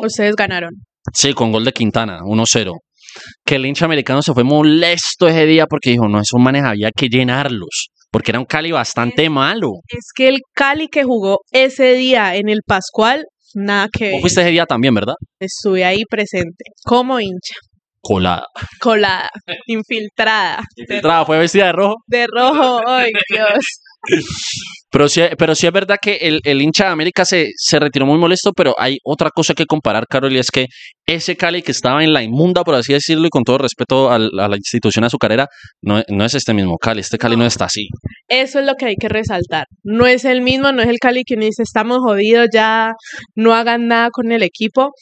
Ustedes 0.02 0.34
ganaron. 0.36 0.70
Sí, 1.12 1.34
con 1.34 1.52
gol 1.52 1.64
de 1.64 1.72
Quintana, 1.72 2.18
1-0. 2.20 2.72
Que 3.44 3.56
el 3.56 3.66
hincha 3.66 3.84
americano 3.84 4.22
se 4.22 4.32
fue 4.32 4.42
molesto 4.44 5.28
ese 5.28 5.46
día 5.46 5.66
porque 5.66 5.90
dijo, 5.90 6.08
no, 6.08 6.18
esos 6.20 6.40
manes 6.40 6.64
había 6.64 6.90
que 6.90 7.08
llenarlos. 7.08 7.88
Porque 8.10 8.30
era 8.30 8.38
un 8.40 8.46
Cali 8.46 8.72
bastante 8.72 9.28
malo. 9.28 9.70
Es 9.88 10.08
que 10.14 10.28
el 10.28 10.40
Cali 10.54 10.88
que 10.88 11.04
jugó 11.04 11.40
ese 11.52 11.94
día 11.94 12.34
en 12.36 12.48
el 12.48 12.60
Pascual, 12.66 13.24
nada 13.54 13.88
que 13.92 14.08
ver. 14.08 14.20
Fuiste 14.20 14.40
ese 14.40 14.50
día 14.50 14.66
también, 14.66 14.94
¿verdad? 14.94 15.14
Estuve 15.38 15.84
ahí 15.84 16.02
presente, 16.08 16.64
como 16.84 17.20
hincha, 17.20 17.54
Colada. 18.00 18.44
colada, 18.80 19.28
infiltrada, 19.66 20.62
Entraba, 20.76 21.24
fue 21.24 21.38
vestida 21.38 21.66
de 21.66 21.72
rojo. 21.72 21.94
de 22.06 22.26
rojo, 22.26 22.80
ay 22.86 23.10
Dios. 23.30 23.64
Pero 24.90 25.08
sí, 25.08 25.22
pero 25.38 25.54
sí 25.56 25.66
es 25.66 25.72
verdad 25.72 25.96
que 26.00 26.14
el, 26.20 26.40
el 26.44 26.62
hincha 26.62 26.84
de 26.84 26.90
América 26.92 27.24
se, 27.24 27.48
se 27.56 27.80
retiró 27.80 28.06
muy 28.06 28.16
molesto, 28.18 28.52
pero 28.52 28.74
hay 28.78 28.98
otra 29.04 29.30
cosa 29.34 29.52
que 29.54 29.66
comparar, 29.66 30.06
Carol, 30.08 30.32
y 30.32 30.38
es 30.38 30.50
que 30.52 30.66
ese 31.06 31.36
Cali 31.36 31.62
que 31.62 31.72
estaba 31.72 32.04
en 32.04 32.12
la 32.12 32.22
inmunda, 32.22 32.62
por 32.62 32.76
así 32.76 32.92
decirlo, 32.92 33.26
y 33.26 33.30
con 33.30 33.42
todo 33.42 33.58
respeto 33.58 34.10
al- 34.12 34.30
a, 34.38 34.46
la 34.48 34.56
institución 34.56 35.04
azucarera, 35.04 35.46
no, 35.82 36.00
no 36.08 36.24
es 36.24 36.34
este 36.34 36.54
mismo 36.54 36.76
Cali. 36.78 37.00
Este 37.00 37.18
Cali 37.18 37.36
no 37.36 37.44
está 37.44 37.64
así. 37.64 37.88
Eso 38.28 38.60
es 38.60 38.66
lo 38.66 38.74
que 38.74 38.86
hay 38.86 38.94
que 38.94 39.08
resaltar. 39.08 39.66
No 39.82 40.06
es 40.06 40.24
el 40.24 40.42
mismo, 40.42 40.70
no 40.70 40.82
es 40.82 40.88
el 40.88 40.98
Cali 40.98 41.24
que 41.24 41.34
dice, 41.36 41.62
estamos 41.64 41.98
jodidos, 41.98 42.46
ya 42.54 42.92
no 43.34 43.52
hagan 43.54 43.88
nada 43.88 44.10
con 44.12 44.30
el 44.30 44.42
equipo. 44.44 44.92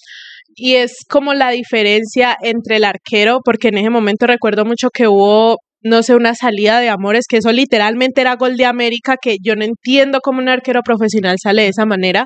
Y 0.54 0.74
es 0.76 0.96
como 1.08 1.34
la 1.34 1.50
diferencia 1.50 2.36
entre 2.42 2.76
el 2.76 2.84
arquero, 2.84 3.40
porque 3.44 3.68
en 3.68 3.78
ese 3.78 3.90
momento 3.90 4.26
recuerdo 4.26 4.64
mucho 4.64 4.88
que 4.90 5.06
hubo, 5.08 5.58
no 5.82 6.02
sé, 6.02 6.14
una 6.14 6.34
salida 6.34 6.80
de 6.80 6.88
amores, 6.88 7.24
que 7.28 7.38
eso 7.38 7.52
literalmente 7.52 8.20
era 8.20 8.36
gol 8.36 8.56
de 8.56 8.66
América, 8.66 9.16
que 9.20 9.36
yo 9.42 9.56
no 9.56 9.64
entiendo 9.64 10.20
cómo 10.22 10.38
un 10.38 10.48
arquero 10.48 10.82
profesional 10.82 11.36
sale 11.42 11.62
de 11.62 11.68
esa 11.68 11.86
manera 11.86 12.24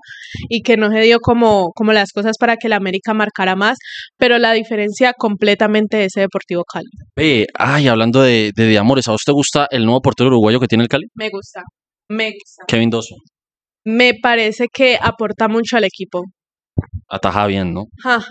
y 0.49 0.63
que 0.63 0.77
no 0.77 0.91
se 0.91 1.01
dio 1.01 1.19
como, 1.21 1.71
como 1.75 1.93
las 1.93 2.13
cosas 2.13 2.37
para 2.39 2.57
que 2.57 2.67
el 2.67 2.73
América 2.73 3.15
marcara 3.15 3.57
más, 3.57 3.79
pero 4.19 4.39
la 4.39 4.53
diferencia 4.53 5.13
completamente 5.17 5.97
de 5.97 6.05
ese 6.07 6.21
Deportivo 6.21 6.65
Cali. 6.65 7.47
Ay, 7.59 7.89
hablando 7.89 8.23
de, 8.23 8.53
de, 8.55 8.65
de 8.65 8.79
amores, 8.79 9.09
¿a 9.09 9.13
vos 9.13 9.23
te 9.25 9.33
gusta 9.33 9.67
el 9.71 9.85
nuevo 9.85 10.01
portero 10.01 10.29
uruguayo 10.29 10.61
que 10.61 10.67
tiene 10.67 10.83
el 10.83 10.89
Cali? 10.89 11.07
Me 11.15 11.29
gusta, 11.31 11.63
me 12.09 12.27
gusta. 12.33 12.65
Kevin 12.69 12.91
Dosso. 12.91 13.17
Me 13.85 14.15
parece 14.21 14.67
que 14.73 14.99
aporta 15.01 15.49
mucho 15.49 15.77
al 15.77 15.85
equipo. 15.85 16.25
Ataja 17.09 17.47
bien, 17.47 17.73
¿no? 17.73 17.85
Ja, 18.03 18.25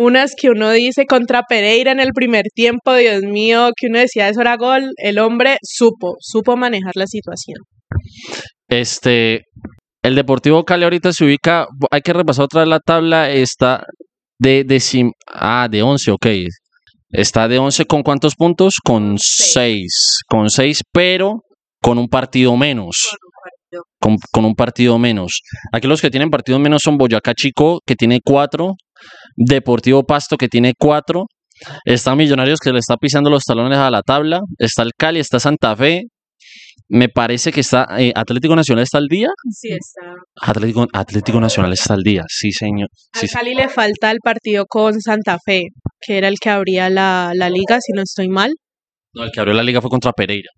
Unas 0.00 0.30
que 0.40 0.48
uno 0.48 0.70
dice 0.70 1.06
contra 1.06 1.42
Pereira 1.48 1.90
en 1.90 1.98
el 1.98 2.12
primer 2.14 2.44
tiempo, 2.54 2.94
Dios 2.94 3.22
mío, 3.24 3.70
que 3.76 3.88
uno 3.88 3.98
decía 3.98 4.28
eso 4.28 4.40
era 4.42 4.56
gol, 4.56 4.92
el 4.96 5.18
hombre 5.18 5.56
supo, 5.62 6.14
supo 6.20 6.56
manejar 6.56 6.92
la 6.94 7.06
situación. 7.08 7.56
Este, 8.68 9.42
el 10.02 10.14
Deportivo 10.14 10.64
Cali 10.64 10.84
ahorita 10.84 11.12
se 11.12 11.24
ubica, 11.24 11.66
hay 11.90 12.00
que 12.02 12.12
repasar 12.12 12.44
otra 12.44 12.60
vez 12.60 12.68
la 12.68 12.78
tabla, 12.80 13.30
está 13.30 13.84
de, 14.38 14.62
de 14.62 14.78
sim- 14.80 15.10
ah, 15.26 15.66
de 15.68 15.82
11, 15.82 16.12
ok. 16.12 16.26
Está 17.10 17.48
de 17.48 17.58
11 17.58 17.86
con 17.86 18.02
cuántos 18.02 18.34
puntos? 18.36 18.76
Con 18.84 19.16
Seis. 19.18 19.50
6, 19.54 20.18
con 20.28 20.48
6, 20.50 20.82
pero 20.92 21.40
con 21.82 21.98
un 21.98 22.06
partido 22.08 22.56
menos. 22.56 23.16
Con, 24.00 24.16
con 24.32 24.44
un 24.44 24.54
partido 24.54 24.98
menos. 24.98 25.40
Aquí 25.72 25.88
los 25.88 26.00
que 26.00 26.10
tienen 26.10 26.30
partidos 26.30 26.60
menos 26.60 26.82
son 26.84 26.96
Boyacá 26.98 27.34
Chico, 27.34 27.80
que 27.84 27.96
tiene 27.96 28.20
4, 28.24 28.74
Deportivo 29.36 30.04
Pasto 30.04 30.36
que 30.36 30.48
tiene 30.48 30.74
cuatro, 30.78 31.24
está 31.84 32.14
Millonarios 32.14 32.58
que 32.60 32.72
le 32.72 32.78
está 32.78 32.96
pisando 32.96 33.30
los 33.30 33.44
talones 33.44 33.78
a 33.78 33.90
la 33.90 34.02
tabla, 34.02 34.40
está 34.58 34.82
el 34.82 34.92
Cali, 34.96 35.20
está 35.20 35.38
Santa 35.40 35.74
Fe, 35.76 36.04
me 36.90 37.08
parece 37.08 37.52
que 37.52 37.60
está 37.60 37.86
eh, 37.98 38.12
Atlético 38.14 38.56
Nacional 38.56 38.82
está 38.84 38.98
al 38.98 39.08
día, 39.08 39.28
Sí, 39.50 39.68
está. 39.70 40.12
Atlético, 40.40 40.86
Atlético 40.92 41.40
Nacional 41.40 41.72
está 41.72 41.94
al 41.94 42.02
día, 42.02 42.22
sí 42.28 42.50
señor, 42.52 42.88
sí, 43.14 43.26
Al 43.26 43.28
Cali 43.30 43.54
le 43.54 43.68
falta 43.68 44.10
el 44.10 44.18
partido 44.22 44.64
con 44.66 45.00
Santa 45.00 45.36
Fe, 45.44 45.64
que 46.00 46.18
era 46.18 46.28
el 46.28 46.36
que 46.40 46.50
abría 46.50 46.88
la, 46.90 47.32
la 47.34 47.50
liga, 47.50 47.78
si 47.80 47.92
no 47.92 48.02
estoy 48.02 48.28
mal. 48.28 48.52
no, 49.14 49.24
el 49.24 49.30
que 49.32 49.40
abrió 49.40 49.54
la 49.54 49.62
liga 49.62 49.80
fue 49.80 49.90
contra 49.90 50.12
Pereira. 50.12 50.48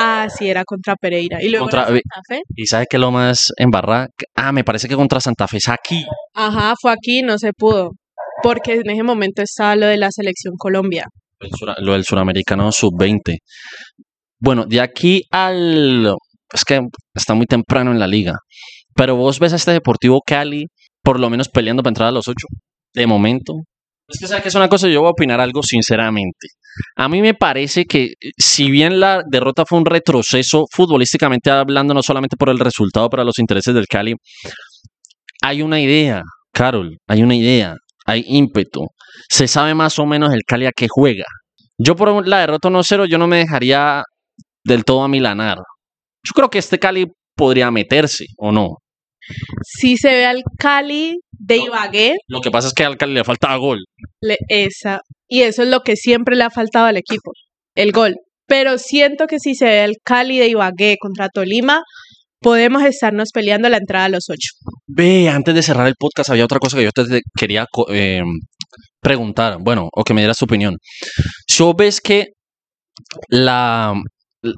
Ah, 0.00 0.28
sí, 0.34 0.48
era 0.48 0.62
contra 0.64 0.94
Pereira. 0.94 1.42
Y 1.42 1.48
luego 1.48 1.64
Contra- 1.66 1.82
era 1.82 1.88
Santa 1.90 2.20
Fe. 2.28 2.40
¿Y 2.54 2.66
sabe 2.66 2.86
qué 2.88 2.96
es 2.96 3.00
lo 3.00 3.10
más 3.10 3.48
embarrada? 3.56 4.08
Ah, 4.36 4.52
me 4.52 4.62
parece 4.62 4.86
que 4.88 4.94
contra 4.94 5.18
Santa 5.20 5.48
Fe 5.48 5.56
es 5.56 5.68
aquí. 5.68 6.04
Ajá, 6.40 6.74
fue 6.80 6.92
aquí, 6.92 7.22
no 7.22 7.36
se 7.36 7.52
pudo. 7.52 7.90
Porque 8.44 8.74
en 8.74 8.90
ese 8.90 9.02
momento 9.02 9.42
estaba 9.42 9.74
lo 9.74 9.86
de 9.86 9.96
la 9.96 10.08
selección 10.12 10.54
Colombia. 10.56 11.04
Lo 11.78 11.94
del 11.94 12.04
suramericano 12.04 12.70
sub-20. 12.70 13.38
Bueno, 14.40 14.64
de 14.64 14.80
aquí 14.80 15.22
al... 15.32 16.14
Es 16.52 16.64
que 16.64 16.80
está 17.12 17.34
muy 17.34 17.46
temprano 17.46 17.90
en 17.90 17.98
la 17.98 18.06
liga. 18.06 18.34
Pero 18.94 19.16
vos 19.16 19.40
ves 19.40 19.52
a 19.52 19.56
este 19.56 19.72
Deportivo 19.72 20.20
Cali 20.24 20.66
por 21.02 21.18
lo 21.18 21.28
menos 21.28 21.48
peleando 21.48 21.82
para 21.82 21.90
entrar 21.90 22.08
a 22.08 22.12
los 22.12 22.28
ocho. 22.28 22.46
De 22.94 23.06
momento. 23.06 23.54
Es 24.06 24.20
que 24.20 24.28
sabes 24.28 24.42
que 24.42 24.48
es 24.48 24.54
una 24.54 24.68
cosa, 24.68 24.88
yo 24.88 25.00
voy 25.00 25.08
a 25.08 25.12
opinar 25.12 25.40
algo 25.40 25.62
sinceramente. 25.62 26.48
A 26.96 27.08
mí 27.08 27.20
me 27.20 27.34
parece 27.34 27.84
que 27.84 28.12
si 28.36 28.70
bien 28.70 29.00
la 29.00 29.22
derrota 29.28 29.64
fue 29.66 29.78
un 29.78 29.84
retroceso 29.84 30.66
futbolísticamente 30.70 31.50
hablando, 31.50 31.94
no 31.94 32.02
solamente 32.02 32.36
por 32.36 32.48
el 32.48 32.58
resultado, 32.58 33.10
para 33.10 33.24
los 33.24 33.38
intereses 33.38 33.74
del 33.74 33.86
Cali, 33.86 34.14
hay 35.42 35.62
una 35.62 35.80
idea, 35.80 36.22
Carol, 36.52 36.96
hay 37.06 37.22
una 37.22 37.34
idea, 37.36 37.74
hay 38.06 38.24
ímpetu. 38.26 38.86
Se 39.28 39.46
sabe 39.48 39.74
más 39.74 39.98
o 39.98 40.06
menos 40.06 40.32
el 40.32 40.42
Cali 40.46 40.66
a 40.66 40.72
qué 40.74 40.86
juega. 40.88 41.24
Yo 41.78 41.94
por 41.96 42.26
la 42.26 42.40
derrota 42.40 42.68
1-0 42.68 43.06
yo 43.08 43.18
no 43.18 43.26
me 43.28 43.38
dejaría 43.38 44.02
del 44.64 44.84
todo 44.84 45.02
a 45.02 45.08
milanar. 45.08 45.58
Yo 46.24 46.32
creo 46.34 46.50
que 46.50 46.58
este 46.58 46.78
Cali 46.78 47.06
podría 47.36 47.70
meterse 47.70 48.26
o 48.36 48.50
no. 48.52 48.76
Si 49.62 49.96
se 49.96 50.08
ve 50.08 50.26
al 50.26 50.42
Cali 50.58 51.18
de 51.30 51.58
Ibagué, 51.58 52.14
Lo 52.28 52.40
que 52.40 52.50
pasa 52.50 52.68
es 52.68 52.74
que 52.74 52.84
al 52.84 52.96
Cali 52.96 53.14
le 53.14 53.24
falta 53.24 53.54
gol. 53.56 53.84
le- 54.20 54.38
esa, 54.48 55.00
y 55.28 55.42
eso 55.42 55.62
es 55.62 55.68
lo 55.68 55.80
que 55.80 55.96
siempre 55.96 56.34
le 56.34 56.44
ha 56.44 56.50
faltado 56.50 56.86
al 56.86 56.96
equipo, 56.96 57.30
el 57.74 57.92
gol. 57.92 58.14
Pero 58.46 58.78
siento 58.78 59.26
que 59.26 59.38
si 59.38 59.54
se 59.54 59.66
ve 59.66 59.80
al 59.82 59.96
Cali 60.02 60.38
de 60.38 60.48
Ibagué 60.48 60.96
contra 60.98 61.28
Tolima, 61.28 61.82
podemos 62.40 62.82
estarnos 62.84 63.30
peleando 63.32 63.68
la 63.68 63.78
entrada 63.78 64.06
a 64.06 64.08
los 64.08 64.28
ocho. 64.28 64.50
Ve, 64.86 65.28
antes 65.28 65.54
de 65.54 65.62
cerrar 65.62 65.86
el 65.86 65.94
podcast 65.98 66.30
había 66.30 66.44
otra 66.44 66.58
cosa 66.58 66.76
que 66.76 66.84
yo 66.84 66.90
te 66.92 67.20
quería 67.36 67.66
eh, 67.90 68.22
preguntar, 69.00 69.58
bueno, 69.60 69.88
o 69.92 70.04
que 70.04 70.14
me 70.14 70.20
dieras 70.20 70.38
tu 70.38 70.44
opinión. 70.44 70.76
Vos 71.58 71.74
ves 71.76 72.00
que 72.00 72.26
la 73.28 73.94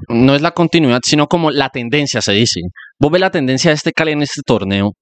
no 0.09 0.35
es 0.35 0.43
la 0.43 0.51
continuidad, 0.53 1.01
sino 1.05 1.27
como 1.27 1.51
la 1.51 1.71
tendencia, 1.71 2.21
se 2.21 2.33
dice. 2.33 2.61
Vos 2.99 3.11
ves 3.11 3.21
la 3.21 3.31
tendencia 3.31 3.71
de 3.71 3.77
este 3.77 3.93
Cali 3.93 4.13
en 4.13 4.23
este 4.23 4.43
torneo. 4.45 4.93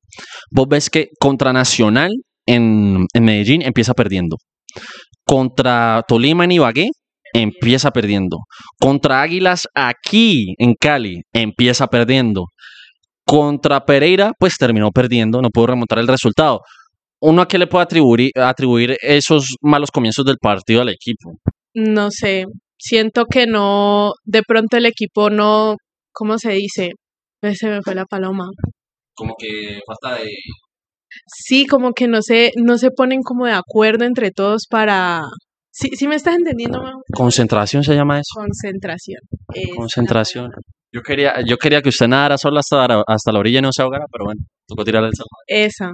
Vos 0.53 0.69
ves 0.69 0.89
que 0.89 1.09
contra 1.19 1.53
Nacional 1.53 2.11
en, 2.47 3.07
en 3.13 3.25
Medellín 3.25 3.63
empieza 3.63 3.95
perdiendo. 3.95 4.37
Contra 5.25 6.03
Tolima 6.07 6.45
en 6.45 6.53
Ibagué 6.53 6.89
empieza 7.35 7.91
perdiendo. 7.91 8.39
Contra 8.81 9.23
Águilas 9.23 9.67
aquí 9.75 10.55
en 10.59 10.75
Cali 10.75 11.23
empieza 11.33 11.89
perdiendo. 11.89 12.47
Contra 13.29 13.85
Pereira, 13.85 14.33
pues 14.39 14.55
terminó 14.59 14.91
perdiendo, 14.91 15.43
no 15.43 15.51
pudo 15.51 15.67
remontar 15.67 15.99
el 15.99 16.09
resultado. 16.09 16.61
¿Uno 17.21 17.43
a 17.43 17.47
qué 17.47 17.59
le 17.59 17.67
puede 17.67 17.83
atribuir, 17.83 18.31
atribuir 18.35 18.97
esos 19.03 19.57
malos 19.61 19.91
comienzos 19.91 20.25
del 20.25 20.39
partido 20.41 20.81
al 20.81 20.89
equipo? 20.89 21.35
No 21.75 22.11
sé, 22.11 22.45
siento 22.79 23.27
que 23.27 23.47
no, 23.47 24.13
de 24.25 24.43
pronto 24.49 24.79
el 24.79 24.87
equipo 24.87 25.29
no, 25.29 25.77
¿cómo 26.11 26.39
se 26.39 26.53
dice? 26.53 26.93
Se 27.43 27.69
me 27.69 27.83
fue 27.83 27.95
la 27.95 28.07
paloma. 28.07 28.49
Como 29.15 29.35
que 29.39 29.81
falta 29.87 30.23
de... 30.23 30.31
Sí, 31.27 31.67
como 31.67 31.93
que 31.93 32.09
no 32.09 32.23
se, 32.23 32.53
no 32.57 32.79
se 32.79 32.91
ponen 32.91 33.21
como 33.23 33.45
de 33.45 33.53
acuerdo 33.53 34.07
entre 34.07 34.31
todos 34.31 34.63
para... 34.71 35.21
Sí, 35.71 35.91
sí 35.97 36.09
me 36.09 36.17
estás 36.17 36.35
entendiendo? 36.35 36.81
Concentración 37.13 37.85
se 37.85 37.95
llama 37.95 38.21
eso. 38.21 38.31
Concentración. 38.35 39.21
Concentración. 39.77 40.51
Yo 40.93 41.03
quería, 41.03 41.35
yo 41.47 41.57
quería 41.59 41.83
que 41.83 41.91
usted 41.91 42.09
nadara 42.09 42.39
solo 42.39 42.59
hasta, 42.61 42.89
la- 42.89 43.05
hasta 43.07 43.33
la 43.33 43.39
orilla 43.41 43.59
y 43.59 43.63
no 43.63 43.73
se 43.73 43.83
ahogara, 43.83 44.05
pero 44.11 44.25
bueno, 44.25 44.41
tocó 44.67 44.85
tirar 44.85 45.05
el 45.05 45.11
salto. 45.15 45.29
Esa. 45.47 45.91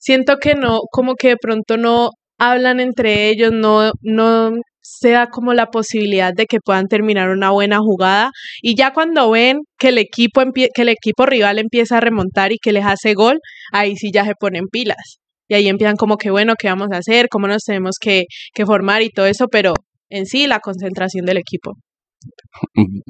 Siento 0.00 0.36
que 0.38 0.54
no, 0.54 0.80
como 0.90 1.14
que 1.14 1.28
de 1.28 1.36
pronto 1.40 1.76
no 1.76 2.10
hablan 2.38 2.80
entre 2.80 3.28
ellos, 3.28 3.52
no, 3.52 3.92
no 4.02 4.50
se 4.80 5.10
da 5.10 5.28
como 5.28 5.54
la 5.54 5.66
posibilidad 5.66 6.32
de 6.34 6.46
que 6.46 6.58
puedan 6.64 6.86
terminar 6.88 7.28
una 7.30 7.50
buena 7.50 7.78
jugada. 7.78 8.30
Y 8.62 8.74
ya 8.76 8.92
cuando 8.92 9.30
ven 9.30 9.58
que 9.78 9.88
el 9.90 9.98
equipo 9.98 10.42
que 10.52 10.82
el 10.82 10.88
equipo 10.88 11.24
rival 11.24 11.58
empieza 11.60 11.98
a 11.98 12.00
remontar 12.00 12.50
y 12.52 12.58
que 12.58 12.72
les 12.72 12.84
hace 12.84 13.14
gol, 13.14 13.38
ahí 13.72 13.94
sí 13.96 14.10
ya 14.12 14.24
se 14.24 14.34
ponen 14.34 14.64
pilas. 14.72 15.18
Y 15.48 15.54
ahí 15.54 15.68
empiezan 15.68 15.94
como 15.96 16.16
que 16.16 16.30
bueno, 16.32 16.54
¿qué 16.58 16.66
vamos 16.68 16.88
a 16.92 16.96
hacer? 16.98 17.28
¿Cómo 17.28 17.46
nos 17.46 17.62
tenemos 17.62 17.94
que, 18.00 18.24
que 18.54 18.66
formar 18.66 19.02
y 19.02 19.10
todo 19.10 19.26
eso? 19.26 19.46
Pero 19.48 19.74
en 20.10 20.26
sí 20.26 20.48
la 20.48 20.58
concentración 20.58 21.26
del 21.26 21.36
equipo. 21.36 21.74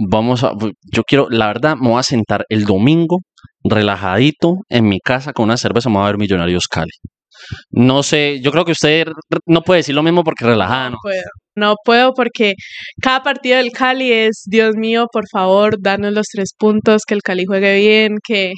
Vamos 0.08 0.44
a, 0.44 0.52
yo 0.92 1.02
quiero, 1.04 1.28
la 1.30 1.46
verdad, 1.46 1.76
me 1.76 1.88
voy 1.88 1.98
a 1.98 2.02
sentar 2.02 2.44
el 2.48 2.64
domingo 2.64 3.18
relajadito 3.64 4.56
en 4.68 4.88
mi 4.88 4.98
casa 4.98 5.32
con 5.32 5.44
una 5.44 5.56
cerveza, 5.56 5.88
me 5.88 5.96
voy 5.96 6.04
a 6.04 6.06
ver 6.06 6.18
Millonarios 6.18 6.66
Cali. 6.68 6.92
No 7.70 8.02
sé, 8.02 8.40
yo 8.42 8.50
creo 8.52 8.64
que 8.64 8.72
usted 8.72 9.06
no 9.46 9.62
puede 9.62 9.78
decir 9.78 9.94
lo 9.94 10.02
mismo 10.02 10.22
porque 10.22 10.44
relajada, 10.44 10.90
¿no? 10.90 10.96
puedo. 11.02 11.22
No 11.54 11.74
puedo 11.84 12.14
porque 12.14 12.54
cada 13.02 13.22
partido 13.22 13.58
del 13.58 13.72
Cali 13.72 14.10
es, 14.10 14.44
Dios 14.46 14.74
mío, 14.74 15.06
por 15.12 15.24
favor, 15.30 15.76
danos 15.80 16.12
los 16.12 16.26
tres 16.32 16.52
puntos, 16.56 17.02
que 17.06 17.14
el 17.14 17.20
Cali 17.20 17.44
juegue 17.44 17.76
bien, 17.76 18.16
que, 18.26 18.52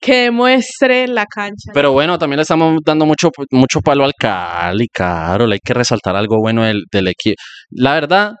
que 0.00 0.22
demuestre 0.22 1.06
la 1.06 1.26
cancha. 1.26 1.70
Pero 1.72 1.92
bueno, 1.92 2.18
también 2.18 2.38
le 2.38 2.42
estamos 2.42 2.80
dando 2.84 3.06
mucho, 3.06 3.30
mucho 3.52 3.80
palo 3.80 4.04
al 4.04 4.14
Cali, 4.18 4.88
Carol. 4.88 5.52
Hay 5.52 5.60
que 5.64 5.74
resaltar 5.74 6.16
algo 6.16 6.38
bueno 6.40 6.64
del, 6.64 6.82
del 6.90 7.06
equipo. 7.06 7.36
La 7.70 7.94
verdad, 7.94 8.32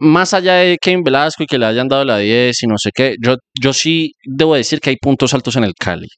más 0.00 0.34
allá 0.34 0.54
de 0.54 0.78
Kevin 0.80 1.02
Velasco 1.02 1.42
y 1.42 1.46
que 1.46 1.58
le 1.58 1.66
hayan 1.66 1.88
dado 1.88 2.04
la 2.04 2.18
10 2.18 2.62
y 2.62 2.66
no 2.66 2.76
sé 2.78 2.90
qué, 2.94 3.16
yo, 3.22 3.36
yo 3.60 3.72
sí 3.72 4.12
debo 4.24 4.54
decir 4.54 4.80
que 4.80 4.90
hay 4.90 4.96
puntos 5.00 5.34
altos 5.34 5.56
en 5.56 5.64
el 5.64 5.72
Cali, 5.78 6.08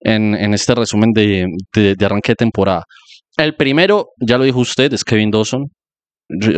en, 0.00 0.34
en 0.34 0.54
este 0.54 0.74
resumen 0.74 1.12
de, 1.12 1.46
de, 1.74 1.94
de 1.94 2.04
arranque 2.06 2.32
de 2.32 2.36
temporada. 2.36 2.82
El 3.36 3.54
primero, 3.56 4.08
ya 4.20 4.38
lo 4.38 4.44
dijo 4.44 4.60
usted, 4.60 4.92
es 4.92 5.04
Kevin 5.04 5.30
Dawson. 5.30 5.64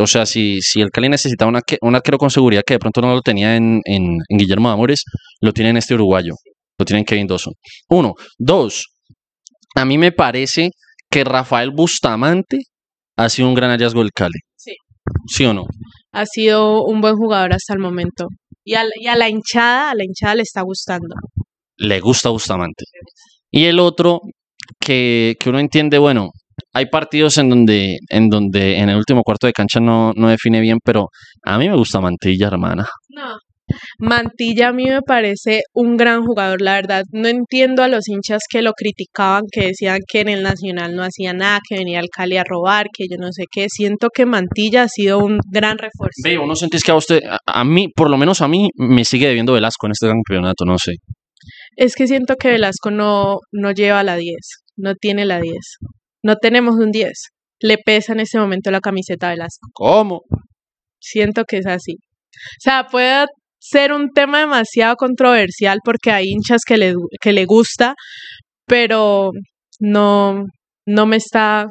O 0.00 0.06
sea, 0.06 0.26
si, 0.26 0.60
si 0.60 0.80
el 0.80 0.90
Cali 0.90 1.08
necesitaba 1.08 1.48
una, 1.48 1.60
que- 1.60 1.78
un 1.82 1.94
arquero 1.96 2.18
con 2.18 2.30
seguridad 2.30 2.62
que 2.66 2.74
de 2.74 2.78
pronto 2.78 3.00
no 3.00 3.12
lo 3.14 3.20
tenía 3.22 3.56
en, 3.56 3.80
en, 3.84 4.04
en 4.28 4.38
Guillermo 4.38 4.68
de 4.68 4.74
Amores, 4.74 5.02
lo 5.40 5.52
tiene 5.52 5.70
en 5.70 5.76
este 5.78 5.94
uruguayo. 5.94 6.34
Lo 6.78 6.84
tiene 6.84 7.00
en 7.00 7.04
Kevin 7.04 7.26
Dawson. 7.26 7.52
Uno. 7.88 8.12
Dos. 8.38 8.84
A 9.74 9.84
mí 9.84 9.98
me 9.98 10.12
parece 10.12 10.70
que 11.10 11.24
Rafael 11.24 11.70
Bustamante 11.70 12.58
ha 13.16 13.28
sido 13.28 13.48
un 13.48 13.54
gran 13.54 13.70
hallazgo 13.70 14.00
del 14.00 14.12
Cali. 14.12 14.38
Sí. 14.56 14.72
¿Sí 15.28 15.44
o 15.46 15.54
no? 15.54 15.64
Ha 16.16 16.24
sido 16.26 16.82
un 16.84 17.00
buen 17.00 17.14
jugador 17.16 17.52
hasta 17.52 17.74
el 17.74 17.78
momento. 17.80 18.26
Y 18.64 18.74
a, 18.74 18.84
la- 18.84 18.90
y 19.00 19.06
a 19.06 19.16
la 19.16 19.28
hinchada, 19.28 19.90
a 19.90 19.94
la 19.94 20.04
hinchada 20.04 20.34
le 20.36 20.42
está 20.42 20.62
gustando. 20.62 21.14
Le 21.76 22.00
gusta 22.00 22.30
Bustamante. 22.30 22.84
Y 23.50 23.64
el 23.66 23.78
otro, 23.78 24.20
que, 24.80 25.34
que 25.38 25.48
uno 25.50 25.58
entiende, 25.60 25.98
bueno, 25.98 26.30
hay 26.72 26.86
partidos 26.86 27.36
en 27.38 27.50
donde, 27.50 27.98
en 28.08 28.28
donde 28.30 28.78
en 28.78 28.88
el 28.88 28.96
último 28.96 29.22
cuarto 29.22 29.46
de 29.46 29.52
cancha 29.52 29.78
no, 29.78 30.12
no 30.16 30.28
define 30.28 30.60
bien, 30.60 30.78
pero 30.82 31.08
a 31.44 31.58
mí 31.58 31.68
me 31.68 31.76
gusta 31.76 32.00
Mantilla, 32.00 32.48
hermana. 32.48 32.86
No. 33.10 33.36
Mantilla 33.98 34.68
a 34.68 34.72
mí 34.72 34.84
me 34.86 35.02
parece 35.02 35.62
un 35.74 35.96
gran 35.96 36.24
jugador, 36.24 36.60
la 36.60 36.74
verdad. 36.74 37.04
No 37.12 37.28
entiendo 37.28 37.82
a 37.82 37.88
los 37.88 38.08
hinchas 38.08 38.42
que 38.48 38.62
lo 38.62 38.72
criticaban, 38.72 39.42
que 39.50 39.68
decían 39.68 40.00
que 40.06 40.20
en 40.20 40.28
el 40.28 40.42
Nacional 40.42 40.94
no 40.94 41.02
hacía 41.02 41.32
nada, 41.32 41.60
que 41.68 41.76
venía 41.76 41.98
al 41.98 42.08
Cali 42.14 42.36
a 42.36 42.44
robar, 42.44 42.86
que 42.96 43.04
yo 43.10 43.16
no 43.18 43.28
sé 43.32 43.44
qué. 43.50 43.66
Siento 43.68 44.08
que 44.14 44.26
Mantilla 44.26 44.84
ha 44.84 44.88
sido 44.88 45.18
un 45.18 45.38
gran 45.50 45.78
refuerzo. 45.78 46.20
Ve, 46.24 46.38
¿uno 46.38 46.54
sentís 46.54 46.82
que 46.82 46.92
a 46.92 46.96
usted, 46.96 47.20
a, 47.24 47.38
a 47.46 47.64
mí, 47.64 47.88
por 47.94 48.10
lo 48.10 48.16
menos 48.16 48.40
a 48.40 48.48
mí, 48.48 48.70
me 48.76 49.04
sigue 49.04 49.26
debiendo 49.26 49.52
Velasco 49.52 49.86
en 49.86 49.92
este 49.92 50.08
campeonato? 50.08 50.64
No 50.64 50.78
sé. 50.78 50.92
Es 51.76 51.94
que 51.94 52.06
siento 52.06 52.36
que 52.36 52.48
Velasco 52.48 52.90
no, 52.90 53.38
no 53.52 53.70
lleva 53.72 54.02
la 54.02 54.16
10, 54.16 54.36
no 54.76 54.94
tiene 54.94 55.24
la 55.26 55.40
10. 55.40 55.54
No 56.22 56.36
tenemos 56.36 56.76
un 56.76 56.90
10. 56.90 57.12
Le 57.60 57.78
pesa 57.78 58.12
en 58.12 58.20
este 58.20 58.38
momento 58.38 58.70
la 58.70 58.80
camiseta 58.80 59.28
a 59.28 59.30
Velasco. 59.30 59.68
¿Cómo? 59.72 60.22
Siento 60.98 61.44
que 61.44 61.58
es 61.58 61.66
así. 61.66 61.94
O 61.94 62.60
sea, 62.60 62.86
puede 62.90 63.26
ser 63.58 63.92
un 63.92 64.10
tema 64.10 64.40
demasiado 64.40 64.96
controversial 64.96 65.80
porque 65.84 66.10
hay 66.10 66.26
hinchas 66.28 66.62
que 66.66 66.76
le, 66.76 66.94
que 67.20 67.32
le 67.32 67.44
gusta, 67.44 67.94
pero 68.66 69.30
no, 69.80 70.44
no 70.86 71.06
me 71.06 71.16
está 71.16 71.66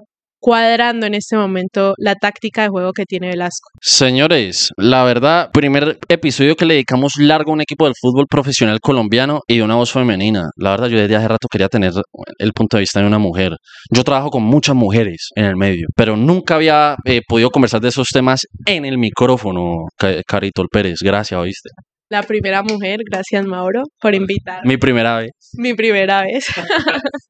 cuadrando 0.46 1.08
en 1.08 1.16
este 1.16 1.36
momento 1.36 1.96
la 1.98 2.14
táctica 2.14 2.62
de 2.62 2.70
juego 2.70 2.92
que 2.94 3.06
tiene 3.06 3.30
Velasco. 3.30 3.68
Señores, 3.82 4.70
la 4.78 5.04
verdad, 5.04 5.50
primer 5.52 5.98
episodio 6.08 6.56
que 6.56 6.66
le 6.66 6.76
dedicamos 6.76 7.14
largo 7.18 7.50
a 7.50 7.54
un 7.56 7.62
equipo 7.62 7.86
del 7.86 7.96
fútbol 8.00 8.28
profesional 8.30 8.80
colombiano 8.80 9.40
y 9.48 9.58
de 9.58 9.64
una 9.64 9.74
voz 9.74 9.92
femenina. 9.92 10.44
La 10.58 10.70
verdad, 10.70 10.88
yo 10.90 11.00
desde 11.00 11.16
hace 11.16 11.28
rato 11.28 11.48
quería 11.52 11.68
tener 11.68 11.94
el 12.38 12.54
punto 12.54 12.78
de 12.78 12.82
vista 12.82 13.00
de 13.02 13.08
una 13.08 13.18
mujer. 13.18 13.54
Yo 13.90 14.04
trabajo 14.04 14.30
con 14.30 14.44
muchas 14.44 14.76
mujeres 14.76 15.30
en 15.36 15.46
el 15.46 15.56
medio, 15.56 15.88
pero 15.96 16.16
nunca 16.16 16.56
había 16.56 16.96
eh, 17.06 17.22
podido 17.28 17.50
conversar 17.50 17.82
de 17.82 17.90
esos 17.90 18.08
temas 18.14 18.42
en 18.68 18.86
el 18.86 19.00
micrófono, 19.00 19.86
Ca- 19.98 20.22
Carito 20.28 20.64
Pérez. 20.72 21.00
Gracias, 21.02 21.40
¿oíste? 21.40 21.70
La 22.08 22.22
primera 22.22 22.62
mujer, 22.62 23.00
gracias 23.12 23.44
Mauro 23.48 23.82
por 24.00 24.14
invitar. 24.14 24.60
Mi 24.64 24.78
primera 24.78 25.18
vez. 25.18 25.32
Mi 25.58 25.74
primera 25.74 26.22
vez. 26.22 26.46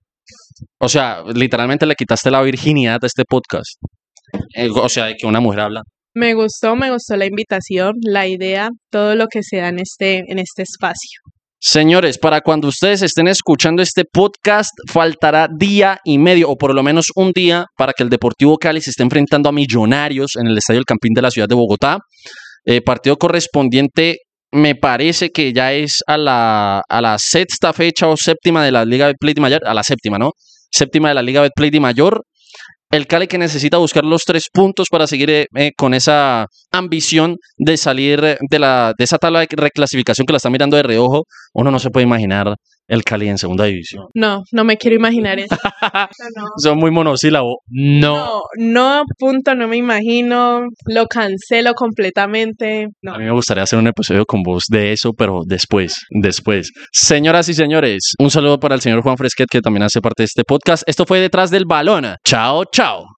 O 0.79 0.89
sea, 0.89 1.23
literalmente 1.33 1.85
le 1.85 1.95
quitaste 1.95 2.29
la 2.29 2.41
virginidad 2.41 2.99
a 3.01 3.07
este 3.07 3.23
podcast. 3.27 3.79
Eh, 4.55 4.69
o 4.69 4.89
sea, 4.89 5.05
de 5.05 5.15
que 5.15 5.25
una 5.25 5.39
mujer 5.39 5.61
habla. 5.61 5.81
Me 6.13 6.33
gustó, 6.33 6.75
me 6.75 6.91
gustó 6.91 7.17
la 7.17 7.25
invitación, 7.25 7.93
la 8.01 8.27
idea, 8.27 8.69
todo 8.89 9.15
lo 9.15 9.27
que 9.27 9.43
se 9.43 9.57
da 9.57 9.69
en 9.69 9.79
este, 9.79 10.23
en 10.27 10.39
este 10.39 10.63
espacio. 10.63 11.19
Señores, 11.59 12.17
para 12.17 12.41
cuando 12.41 12.67
ustedes 12.67 13.01
estén 13.01 13.27
escuchando 13.27 13.81
este 13.81 14.03
podcast, 14.05 14.69
faltará 14.87 15.47
día 15.57 15.97
y 16.03 16.17
medio, 16.17 16.49
o 16.49 16.55
por 16.55 16.75
lo 16.75 16.83
menos 16.83 17.07
un 17.15 17.31
día, 17.31 17.65
para 17.75 17.91
que 17.91 18.03
el 18.03 18.09
Deportivo 18.09 18.57
Cali 18.57 18.81
se 18.81 18.91
esté 18.91 19.03
enfrentando 19.03 19.49
a 19.49 19.51
Millonarios 19.51 20.35
en 20.35 20.47
el 20.47 20.57
Estadio 20.57 20.79
El 20.79 20.85
Campín 20.85 21.13
de 21.13 21.21
la 21.21 21.31
ciudad 21.31 21.47
de 21.47 21.55
Bogotá. 21.55 21.97
Eh, 22.65 22.81
partido 22.81 23.17
correspondiente, 23.17 24.19
me 24.51 24.75
parece 24.75 25.31
que 25.31 25.53
ya 25.53 25.73
es 25.73 26.01
a 26.07 26.17
la, 26.17 26.81
a 26.87 27.01
la 27.01 27.17
sexta 27.17 27.73
fecha 27.73 28.07
o 28.07 28.15
séptima 28.15 28.63
de 28.63 28.71
la 28.71 28.85
Liga 28.85 29.07
de 29.07 29.41
Mayor, 29.41 29.65
a 29.65 29.73
la 29.73 29.83
séptima, 29.83 30.17
¿no? 30.17 30.31
Séptima 30.75 31.07
de 31.07 31.15
la 31.15 31.21
Liga 31.21 31.41
Betplay 31.41 31.69
de 31.69 31.79
Mayor. 31.79 32.25
El 32.91 33.07
Cali 33.07 33.27
que 33.27 33.37
necesita 33.37 33.77
buscar 33.77 34.03
los 34.03 34.23
tres 34.25 34.49
puntos 34.51 34.87
para 34.91 35.07
seguir 35.07 35.29
eh, 35.29 35.47
eh, 35.55 35.71
con 35.75 35.93
esa 35.93 36.47
ambición 36.77 37.37
de 37.57 37.77
salir 37.77 38.23
eh, 38.23 38.37
de, 38.49 38.59
la, 38.59 38.93
de 38.97 39.03
esa 39.03 39.17
tabla 39.17 39.39
de 39.39 39.47
reclasificación 39.51 40.25
que 40.25 40.33
la 40.33 40.37
está 40.37 40.49
mirando 40.49 40.77
de 40.77 40.83
reojo. 40.83 41.23
Uno 41.53 41.71
no 41.71 41.79
se 41.79 41.89
puede 41.89 42.05
imaginar 42.05 42.55
el 42.87 43.03
Cali 43.03 43.27
en 43.27 43.37
segunda 43.37 43.65
división. 43.65 44.05
No, 44.13 44.43
no 44.51 44.63
me 44.63 44.77
quiero 44.77 44.95
imaginar 44.95 45.39
eso. 45.39 45.55
No, 46.25 46.41
no. 46.41 46.47
Son 46.57 46.77
muy 46.77 46.91
monosílabos. 46.91 47.57
No. 47.67 48.15
No, 48.15 48.41
no, 48.57 49.03
punto, 49.17 49.55
no 49.55 49.67
me 49.67 49.77
imagino. 49.77 50.61
Lo 50.87 51.05
cancelo 51.07 51.73
completamente. 51.73 52.87
No. 53.01 53.13
A 53.13 53.17
mí 53.17 53.25
me 53.25 53.31
gustaría 53.31 53.63
hacer 53.63 53.79
un 53.79 53.87
episodio 53.87 54.25
con 54.25 54.41
vos 54.41 54.65
de 54.69 54.91
eso, 54.91 55.13
pero 55.13 55.41
después, 55.45 56.05
después. 56.09 56.71
Señoras 56.91 57.49
y 57.49 57.53
señores, 57.53 58.13
un 58.19 58.31
saludo 58.31 58.59
para 58.59 58.75
el 58.75 58.81
señor 58.81 59.01
Juan 59.01 59.17
Fresquet, 59.17 59.47
que 59.49 59.61
también 59.61 59.83
hace 59.83 60.01
parte 60.01 60.23
de 60.23 60.25
este 60.25 60.43
podcast. 60.43 60.83
Esto 60.87 61.05
fue 61.05 61.19
Detrás 61.19 61.49
del 61.51 61.65
Balón. 61.65 62.15
Chao, 62.23 62.65
chao. 62.65 63.15